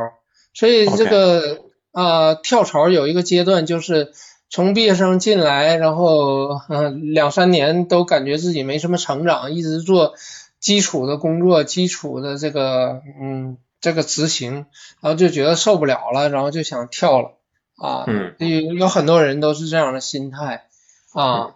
[0.54, 4.12] 所以这个啊跳槽有一个阶段，就是
[4.48, 10.14] 从毕业生进来，然后嗯两三年都感觉自己没什么成长，一直做
[10.58, 14.66] 基础的工作、基础的这个嗯这个执行，
[15.00, 17.36] 然后就觉得受不了了，然后就想跳了
[17.76, 18.04] 啊。
[18.06, 20.64] 嗯，有有很多人都是这样的心态
[21.12, 21.54] 啊。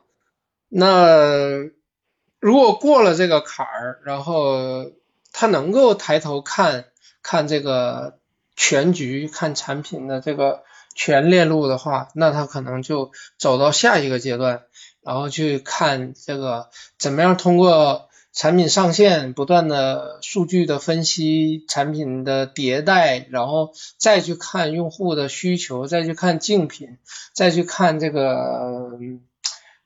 [0.69, 1.49] 那
[2.41, 4.87] 如果过了这个坎儿，然后
[5.35, 6.87] 他能够抬头看
[7.23, 8.19] 看这个
[8.57, 10.63] 全局，看产品的这个
[10.95, 14.63] 全链路的话，那他可能就走到下一个阶段，
[15.03, 26.97] 然后去看这个怎么样通过产品上线，不断的数据的分析，产品的迭代，然后再去看用户的需求，再去看竞品，
[27.35, 28.99] 再去看这个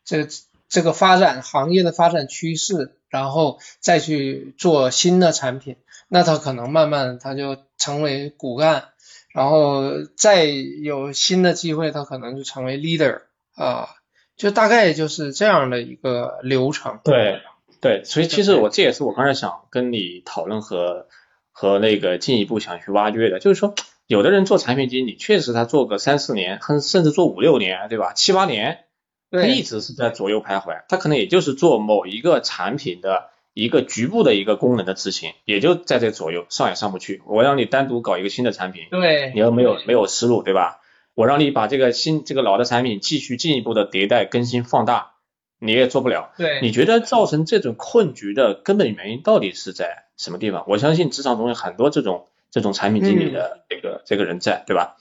[0.05, 0.29] 这。
[0.71, 5.77] 这个发展行业的发展趋势，然后再去做新的产品，
[6.09, 8.89] 那他可能慢慢他就成为骨干，
[9.33, 13.23] 然后再有新的机会，他可能就成为 leader
[13.55, 13.89] 啊，
[14.37, 17.01] 就大概就是这样的一个流程。
[17.05, 17.41] 对
[17.81, 21.07] 对，所以其实我这也是我刚才想跟你讨论和
[21.51, 23.75] 和那个进一步想去挖掘的，就是说
[24.07, 28.13] 有的人做产品经理，确实他做个三四年，甚甚至做五六年，对吧？
[28.13, 28.85] 七八年。
[29.31, 37.23] 他一直是在左右徘徊，他可能也就是做某一个产品的一个局部的一个功能的执行，也就在这左右上也上不去。
[37.27, 40.81] 我让你单独搞一个新的产品，对，你又没有没有思路，对吧？
[41.15, 45.15] 我让你把这个新这个老的产品继续进一步的迭代更新放大，
[45.59, 46.31] 你也做不了。
[46.39, 50.65] 对，你觉得造成这种困局的根本原因到底是在什么地方？
[50.69, 54.97] 我相信职场中有很多这种这种产品经理的这个这个人在，对吧？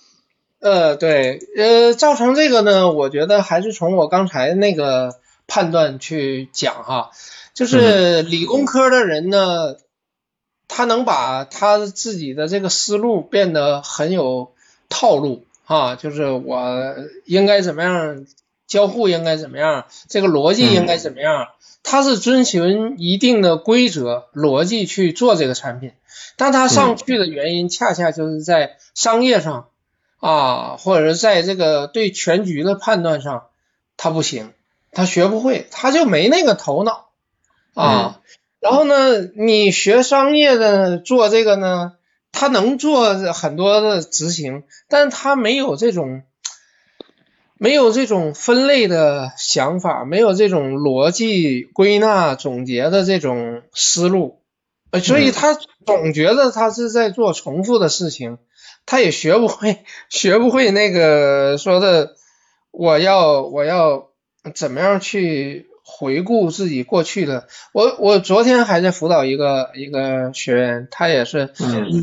[0.60, 7.12] 呃，对，呃，造成这个呢，我觉得还是从我刚才那个判断去讲哈，
[7.54, 9.76] 就是理工科的人呢，
[10.68, 14.52] 他能把他自己的这个思路变得很有
[14.90, 16.96] 套路啊，就是我
[17.26, 18.26] 应该怎么样
[18.66, 21.50] 交互，应该怎么样，这个逻辑应该怎么样，
[21.84, 25.92] 他是遵循一定的规则逻辑去做这个产品，
[26.36, 29.68] 但他上去的原因恰恰就是在商业上。
[30.20, 33.48] 啊，或者是在这个对全局的判断上，
[33.98, 34.52] 他不行，
[34.92, 37.10] 他学不会，他就没那个头脑
[37.74, 38.20] 啊。
[38.60, 41.94] 然后呢，你学商业的做这个呢，
[42.32, 46.24] 他能做很多的执行，但他没有这种
[47.60, 54.42] 没有这种分类的想法，没有这种逻辑归纳总结的这种思路，
[55.04, 58.40] 所以他总觉得他是在做重复的事情。
[58.88, 62.16] 他也学不会， 学不会那个说的，
[62.72, 64.08] 我要我要
[64.56, 67.48] 怎么样去回顾自己过去的。
[67.74, 71.52] 我我昨天还在辅导一个一个学员，他也是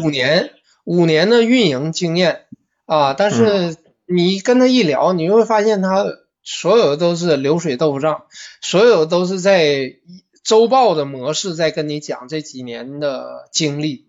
[0.05, 0.51] 五年
[0.85, 2.43] 五年的运营经验
[2.87, 3.77] 啊，但是
[4.07, 6.05] 你跟他一聊，你会发现他
[6.43, 8.25] 所有都是流水豆腐账，
[8.61, 9.97] 所有都是在
[10.43, 14.04] 周报的模式在跟你讲这几年的经历。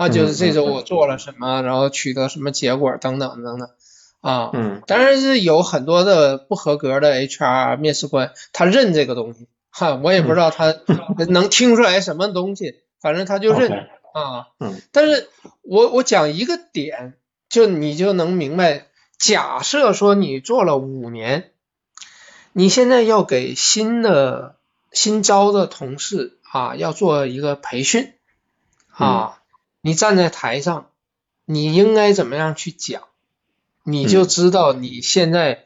[0.00, 3.68] 啊，就是这周我做了什么，然后取得什么结果等等等等
[4.22, 10.74] 啊，嗯，当然是有很多的不合格的 HR 面试官，他认这个东西，哈，我也不知道他
[11.28, 13.70] 能听出来什么东西，反正他就认
[14.14, 15.28] 啊，嗯，但是
[15.60, 17.12] 我我讲一个点，
[17.50, 18.86] 就你就能明白，
[19.18, 21.50] 假设说你做了五年，
[22.54, 24.56] 你现在要给新的
[24.92, 28.14] 新招的同事啊，要做一个培训
[28.88, 29.36] 啊。
[29.82, 30.90] 你站在台上，
[31.44, 33.02] 你应该怎么样去讲，
[33.84, 35.64] 你就知道你现在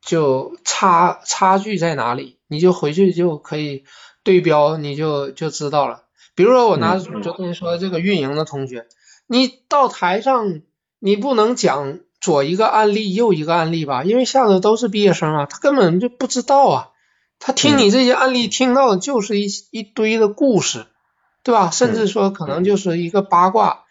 [0.00, 3.84] 就差差距在哪里，你就回去就可以
[4.22, 6.04] 对标，你就就知道了。
[6.34, 8.86] 比如说我拿昨天说这个运营的同学，
[9.26, 10.62] 你到台上
[10.98, 16.88] 你不能讲左一个案例右一个案例吧，因为下头都是毕业生啊，他根本就不知道啊，
[17.38, 20.86] 他听你这些案例听到的就是一一堆的故事。
[21.46, 21.70] 对吧？
[21.70, 23.84] 甚至说可能就是一个八卦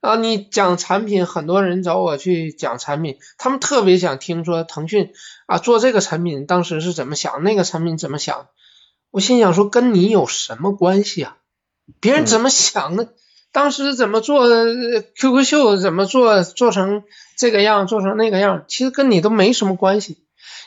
[0.00, 0.16] 啊！
[0.16, 5.12] 你讲产品，很多人找我去讲产品，他们特别想听说腾讯
[5.44, 8.46] 啊做这个产品当时是怎么想，那个产品怎么想。
[9.10, 11.36] 我心想说，跟你有什么关系啊？
[12.00, 13.10] 别人怎么想的？
[13.52, 14.64] 当时怎么做的
[15.16, 17.02] ？QQ 秀怎么做做成
[17.36, 18.64] 这个样，做成那个样？
[18.68, 20.16] 其实跟你都没什么关系。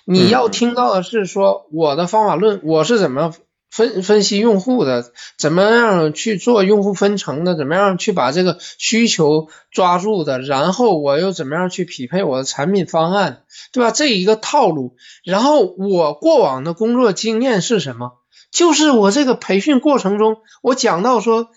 [0.06, 3.34] 你要听到的是说我的方法论，我是怎么。
[3.70, 13.92] 分分析用户的怎么样去做用户分成的，怎么样去把这个需求抓住的，然后我又怎么样去匹配我的产品方案，对吧？
[13.92, 14.96] 这一个套路。
[15.24, 18.14] 然后我过往的工作经验是什么？
[18.52, 21.52] 就是我这个培训过程中，我讲到说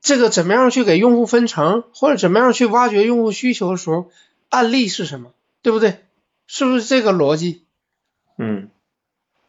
[0.00, 4.10] 这个怎么样去给用户分成，或者怎么样去挖掘用户需求的时候，
[4.48, 5.30] 案例是什么？
[5.62, 5.98] 对不对？
[6.48, 7.62] 是不是这个逻辑？
[8.36, 8.68] 嗯。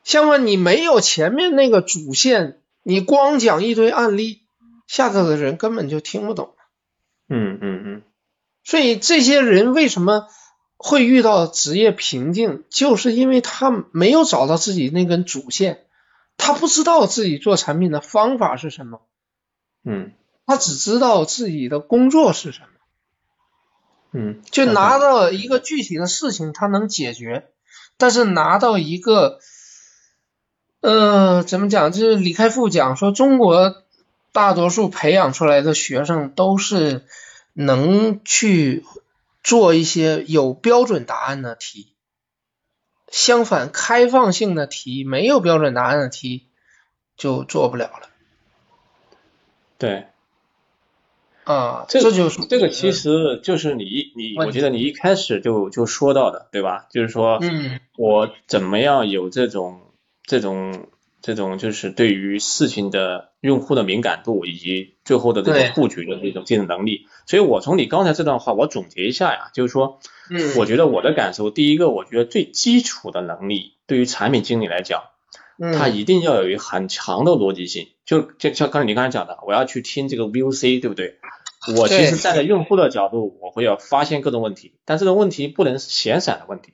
[0.04, 4.41] 相反，你没有前面那个主线你光讲一堆案例，
[4.86, 6.56] 下头的人根本就听不懂。
[7.30, 8.01] 嗯嗯嗯。
[8.66, 10.28] 所以这些人为什么
[10.76, 15.86] 会遇到职业瓶颈，就是因为他没有找到自己那根主线，
[16.36, 19.01] 他不知道自己做产品的方法是什么。
[19.86, 20.12] 嗯。
[20.45, 22.68] 他只知道自己的工作是什么。
[24.12, 24.41] 嗯。
[24.51, 27.47] 就拿到一个具体的事情，他能解决，
[27.97, 29.39] 但是拿到一个。
[30.84, 31.94] 呃，怎么讲？
[31.94, 33.82] 就是李开复讲说，中国
[34.34, 37.06] 大多数培养出来的学生都是
[37.54, 38.84] 能去
[39.42, 41.94] 做一些有标准答案的题，
[43.08, 46.48] 相反，开放性的题、没有标准答案的题
[47.16, 48.10] 就做不了了。
[49.78, 50.08] 对，
[51.46, 56.88] 啊，这就是这个，其实就是你你，我觉得你一开始就就说到的，对吧？
[56.92, 59.80] 就是说，嗯，我怎么样有这种。
[60.26, 60.88] 这种
[61.21, 69.99] 这种就是对于事情的用户的敏感度以及最后的这种布局的这种这种能力，所以我从你刚才这段话我总结一下呀，就是说，
[70.30, 75.03] 嗯，我觉得我的感受，第一个，我觉得最基础的能力对于产品经理来讲，
[75.57, 81.19] 嗯，他一定要有一很强的逻辑性，就就像刚才你刚才讲的，我要去听这个 VOC，对不对？
[81.78, 86.74] 我其实站在用户的角度，我会要发现各种问题，但这个问题不能是闲散的问题。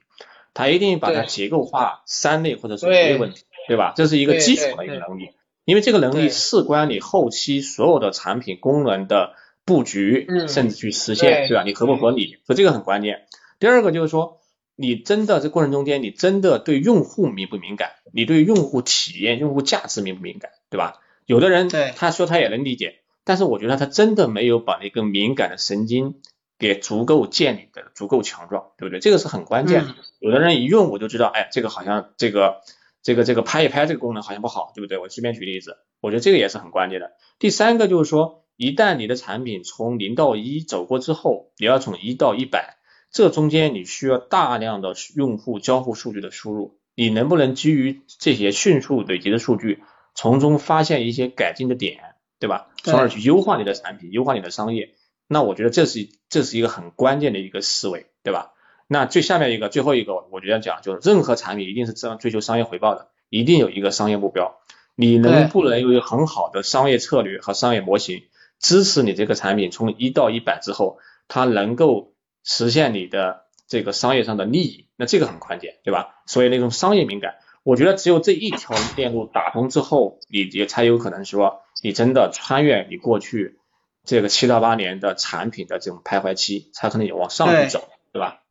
[0.59, 3.93] 他一定把它结构化三类或者是五类问题，对吧？
[3.95, 5.29] 这是一个基础的一个能力，
[5.63, 11.63] 因为这个能力事关你后期所有的产品功能的布局，甚至去实现，对吧？
[11.63, 12.39] 你合不合理？
[12.45, 13.21] 所以这个很关键。
[13.57, 14.41] 第二个就是说，
[14.75, 17.91] 你真的这过程中间，你真的对用户敏不敏感？
[18.11, 20.51] 你对用户体验、用户价值敏不敏感？
[20.69, 20.99] 对吧？
[21.25, 26.15] 有的人他说他也能理解，但是我觉得他真的没有把那个敏感的神经。
[26.59, 28.99] 给足够建立的足够强壮，对不对？
[28.99, 29.95] 这个是很关键的。
[30.19, 32.61] 有的人一用我就知道，哎，这个好像这个
[33.01, 34.97] 这个这个拍一拍这个功能好像不好，对不对？
[34.97, 37.13] 我随便举例子，我觉得这个也是很关键的。
[37.39, 42.75] 第三个就是说，一旦你的产品从零到一走过之后，你要从一到一百，
[43.09, 49.81] 这中间你需要大量的用户交互数据的输入，你能不能基于这些迅速累积的数据，
[50.13, 52.67] 从中发现一些改进的点，对吧？
[52.83, 54.93] 从而去优化你的产品，优化你的商业。
[55.31, 58.53] 那我觉得这是这是一个很关键的一个思维，对吧？
[58.87, 64.57] 那最下面一个最后一个，我觉得讲就是任何产品一定是这样追求商业回报的，一定有一个商业目标。
[64.95, 68.23] 你能不能有一个很好的商业策略和商业模型，
[68.59, 72.13] 支持你这个产品从一到一百之后，它能够
[72.43, 74.87] 实现你的这个商业上的利益？
[74.95, 76.23] 那这个很关键，对吧？
[76.25, 83.58] 所以那种商业敏感，我觉得只有这一条链路打通之后，你也才有可能说你真的穿越你过去。
[84.05, 88.41] 这个七到八年的产品的这种徘徊期，才可能也往上去走，对吧？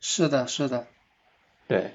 [0.00, 0.86] 是的，是的，
[1.68, 1.92] 对。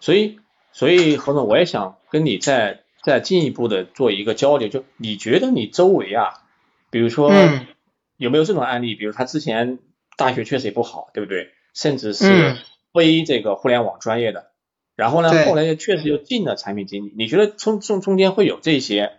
[0.00, 0.40] 所以，
[0.72, 6.42] 所以何总，我也想跟你再再进一步的做一个交流，就你觉得你周围啊，
[6.90, 7.32] 比如说
[8.16, 8.94] 有没有这种案例？
[8.94, 9.78] 比如他之前
[10.16, 11.50] 大学确实也不好，对不对？
[11.74, 12.56] 甚至是
[12.92, 14.50] 非这个互联网专业的，
[14.96, 17.12] 然后呢，后来又确实又进了产品经理。
[17.16, 19.18] 你觉得中中中间会有这些？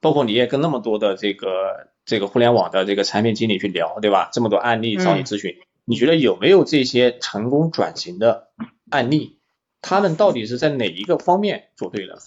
[0.00, 4.28] 包括你也跟那么多的这个这个互联网的这个产品经理去聊，对吧？
[4.32, 8.48] 这么多案例找你咨询，你觉得有没有这些成功转型的
[8.90, 9.38] 案例？
[9.82, 12.18] 他们到底是在哪一个方面做对了？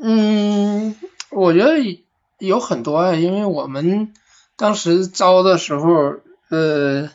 [0.00, 0.96] 嗯，
[1.30, 2.04] 我觉得
[2.38, 4.12] 有很多啊，因为我们
[4.56, 6.16] 当时招的时候，
[6.50, 7.08] 呃，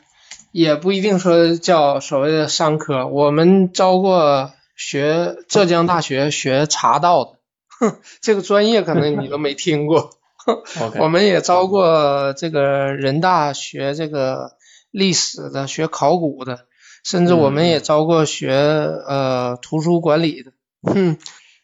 [0.52, 7.41] 也不一定说叫所谓的商科，我们招过学浙江大学学茶道的。
[8.22, 10.12] 这个专业可能你都没听过，
[11.00, 14.54] 我们也招过这个人大学这个
[14.92, 16.66] 历史的，学考古的，
[17.04, 20.52] 甚至我们也招过学呃图书管理的，
[20.84, 21.18] 哼，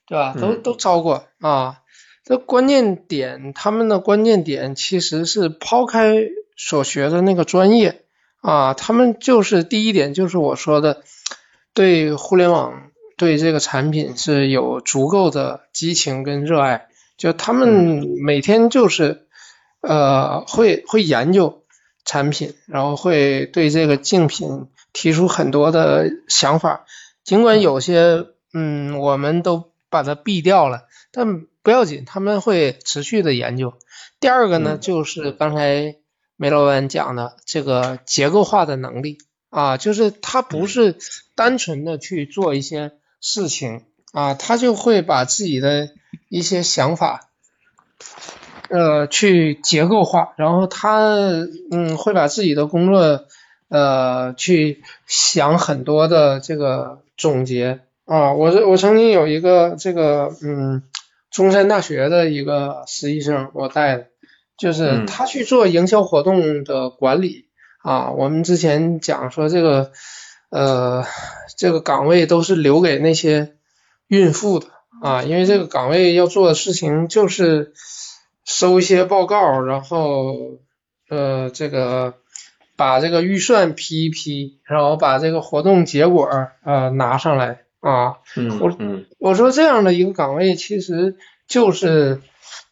[0.07, 0.33] 对吧？
[0.39, 1.79] 都都招过啊。
[2.23, 6.13] 这关键点，他们的关键点其实是抛开
[6.57, 8.03] 所学的那个专业
[8.41, 11.03] 啊，他们就是第一点就是我说的
[11.73, 12.86] 对互联网。
[13.17, 16.87] 对这个产品是有足够的激情跟热爱，
[17.17, 19.25] 就他们每天就是
[19.81, 21.63] 呃会会研究
[22.05, 26.85] 产品，然后会对这个竞品提出很多的想法，
[27.23, 33.73] 尽管有些嗯我们都把它毙掉了，但不要紧，他们会持续的研究。
[34.19, 35.95] 第二个呢，就是刚才
[36.35, 39.17] 梅老板讲的这个结构化的能力。
[39.49, 40.97] 啊，就是他不是
[41.33, 42.91] 单纯的去做一些。
[43.19, 45.89] 事情啊，他就会把自己的
[46.29, 47.29] 一些想法，
[48.69, 50.99] 呃，去结构化，然后他
[51.71, 53.25] 嗯会把自己的工作
[53.69, 58.33] 呃去想很多的这个总结啊。
[58.33, 60.83] 我我曾经有一个这个嗯
[61.29, 64.07] 中山大学的一个实习生，我带的，
[64.57, 67.45] 就是他去做营销活动的管理
[67.83, 68.11] 啊。
[68.11, 69.91] 我们之前讲说这个
[70.49, 71.05] 呃
[71.57, 73.55] 这个岗位都是留给那些
[74.07, 74.67] 孕妇的
[75.01, 77.73] 啊，因为这个岗位要做的事情就是
[78.45, 80.59] 收一些报告，然后
[81.09, 82.15] 呃这个
[82.75, 86.29] 把这个预算批一批，然后把这个活动结果
[86.63, 87.61] 呃拿上来。
[87.79, 88.17] 啊，
[88.59, 88.75] 我
[89.19, 91.15] 我说这样的一个岗位，其实
[91.47, 92.21] 就是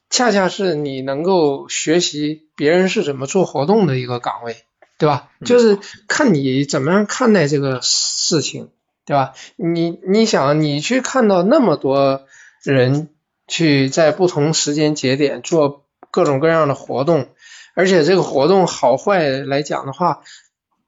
[0.10, 4.58] 恰恰是你能够学习别人是怎么做活动的一个岗位，
[4.98, 5.30] 对吧？
[5.44, 8.70] 就是看你怎么样看待这个事情，
[9.06, 9.34] 对吧？
[9.56, 12.26] 你你想，你去看到那么多
[12.64, 13.10] 人
[13.48, 17.28] 去在不同时间节点做各种各样的活动，
[17.74, 20.22] 而且这个活动好坏来讲的话，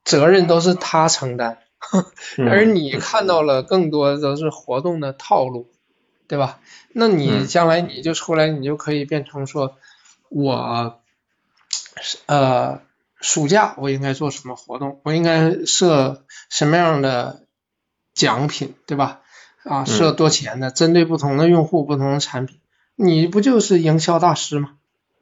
[0.06, 1.60] 责任都是他承担。
[2.38, 5.70] 而你看到了更多都是活动的套路，
[6.28, 6.60] 对吧？
[6.92, 9.78] 那你将来你就出来，你就可以变成说，
[10.30, 11.00] 我
[12.26, 12.82] 呃
[13.20, 15.02] 暑假我应该做什么活动？
[15.04, 17.46] 我应该设什么样的
[18.14, 19.22] 奖品，对吧？
[19.64, 22.60] 啊，设多钱的，针对不同的用户、不同的产品，
[22.96, 24.76] 你不就是营销大师吗？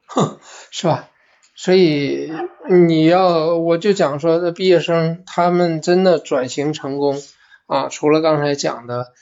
[0.06, 0.38] 哼，
[0.70, 1.08] 是吧？
[1.56, 2.30] 所以
[2.68, 7.20] 你要，我就讲说，这毕业生他们真的转型成功
[7.66, 9.14] 啊，除了刚才讲的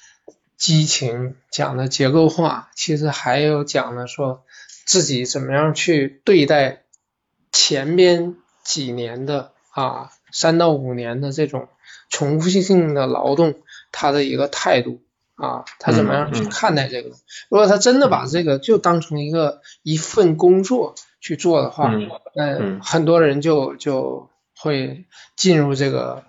[0.59, 4.43] 激情，讲的结构化，其实还有讲的说
[4.85, 6.83] 自己怎么样去对待
[7.53, 8.35] 前边
[8.65, 11.69] 几年的啊三到五年的这种
[12.09, 13.55] 重复性的劳动，
[13.93, 15.01] 他的一个态度
[15.37, 17.11] 啊，他怎么样去看待这个？
[17.51, 20.95] 如果他真的把这个就当成一个一份工作。
[21.25, 21.91] 去做的话，
[22.35, 25.07] 那很多人就就会
[25.37, 26.25] 进入这个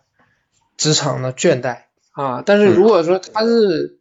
[0.78, 1.80] 职场的倦怠
[2.14, 2.42] 啊。
[2.46, 4.00] 但是如果说他是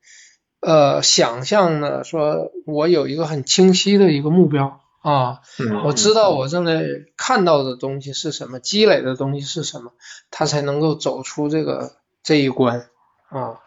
[0.61, 5.41] 呃想象的，说我有一个很清晰的一个目标啊，
[5.85, 6.83] 我知道我正在
[7.17, 9.93] 看到的东西是什么，积累的东西是什么，
[10.31, 11.93] 他才能够走出这个
[12.23, 12.89] 这一关
[13.29, 13.61] 啊。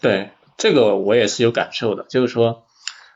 [0.00, 2.66] 对，这个我也是有感受的，就是说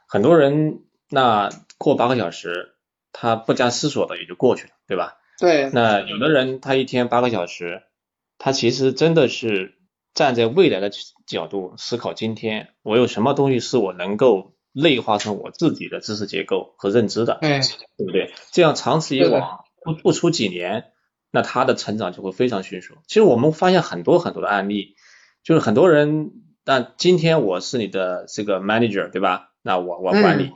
[0.06, 2.74] 很多人那过八个小时。
[3.10, 5.16] 他不加思索的也就过去了，对吧？
[5.40, 5.70] 对。
[5.70, 7.82] 那有的人他一天八个小时，
[8.36, 9.76] 他其实真的是
[10.14, 10.90] 站在未来的
[11.26, 17.60] 角度思考，今天我有什么东西是我能够内化成我自己的知识结构和认知的，对，
[17.96, 18.32] 对不对？
[18.52, 20.92] 这样长此以往，不不出几年，
[21.30, 22.94] 那他的成长就会非常迅速。
[23.06, 24.94] 其实我们发现很多很多的案例，
[25.42, 26.30] 就是很多人，
[26.64, 29.50] 但今天我是你的这个 manager，对吧？
[29.62, 30.52] 那我我管理。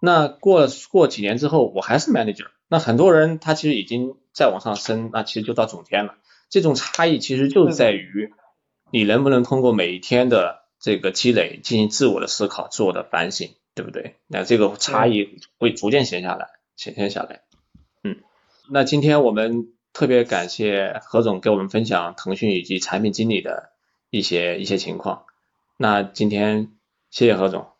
[0.00, 2.46] 那过过几年之后，我还是 manager。
[2.68, 6.14] 那很多人他其实已经再往上升，那其实就到总监了。
[6.48, 8.32] 这种差异其实就在于
[8.90, 14.16] 你能不能通过每一天的这个积累进行自我的思考、自我的反省，对不对？
[14.26, 17.42] 那这个差异会逐渐显下来，显现下来。
[18.02, 18.16] 嗯，
[18.70, 23.70] 那今天我们特别感谢何总给我们分享腾讯以及产品经理的
[24.10, 25.24] 一些一些情况。
[25.76, 26.72] 那今天
[27.10, 27.70] 谢谢何总。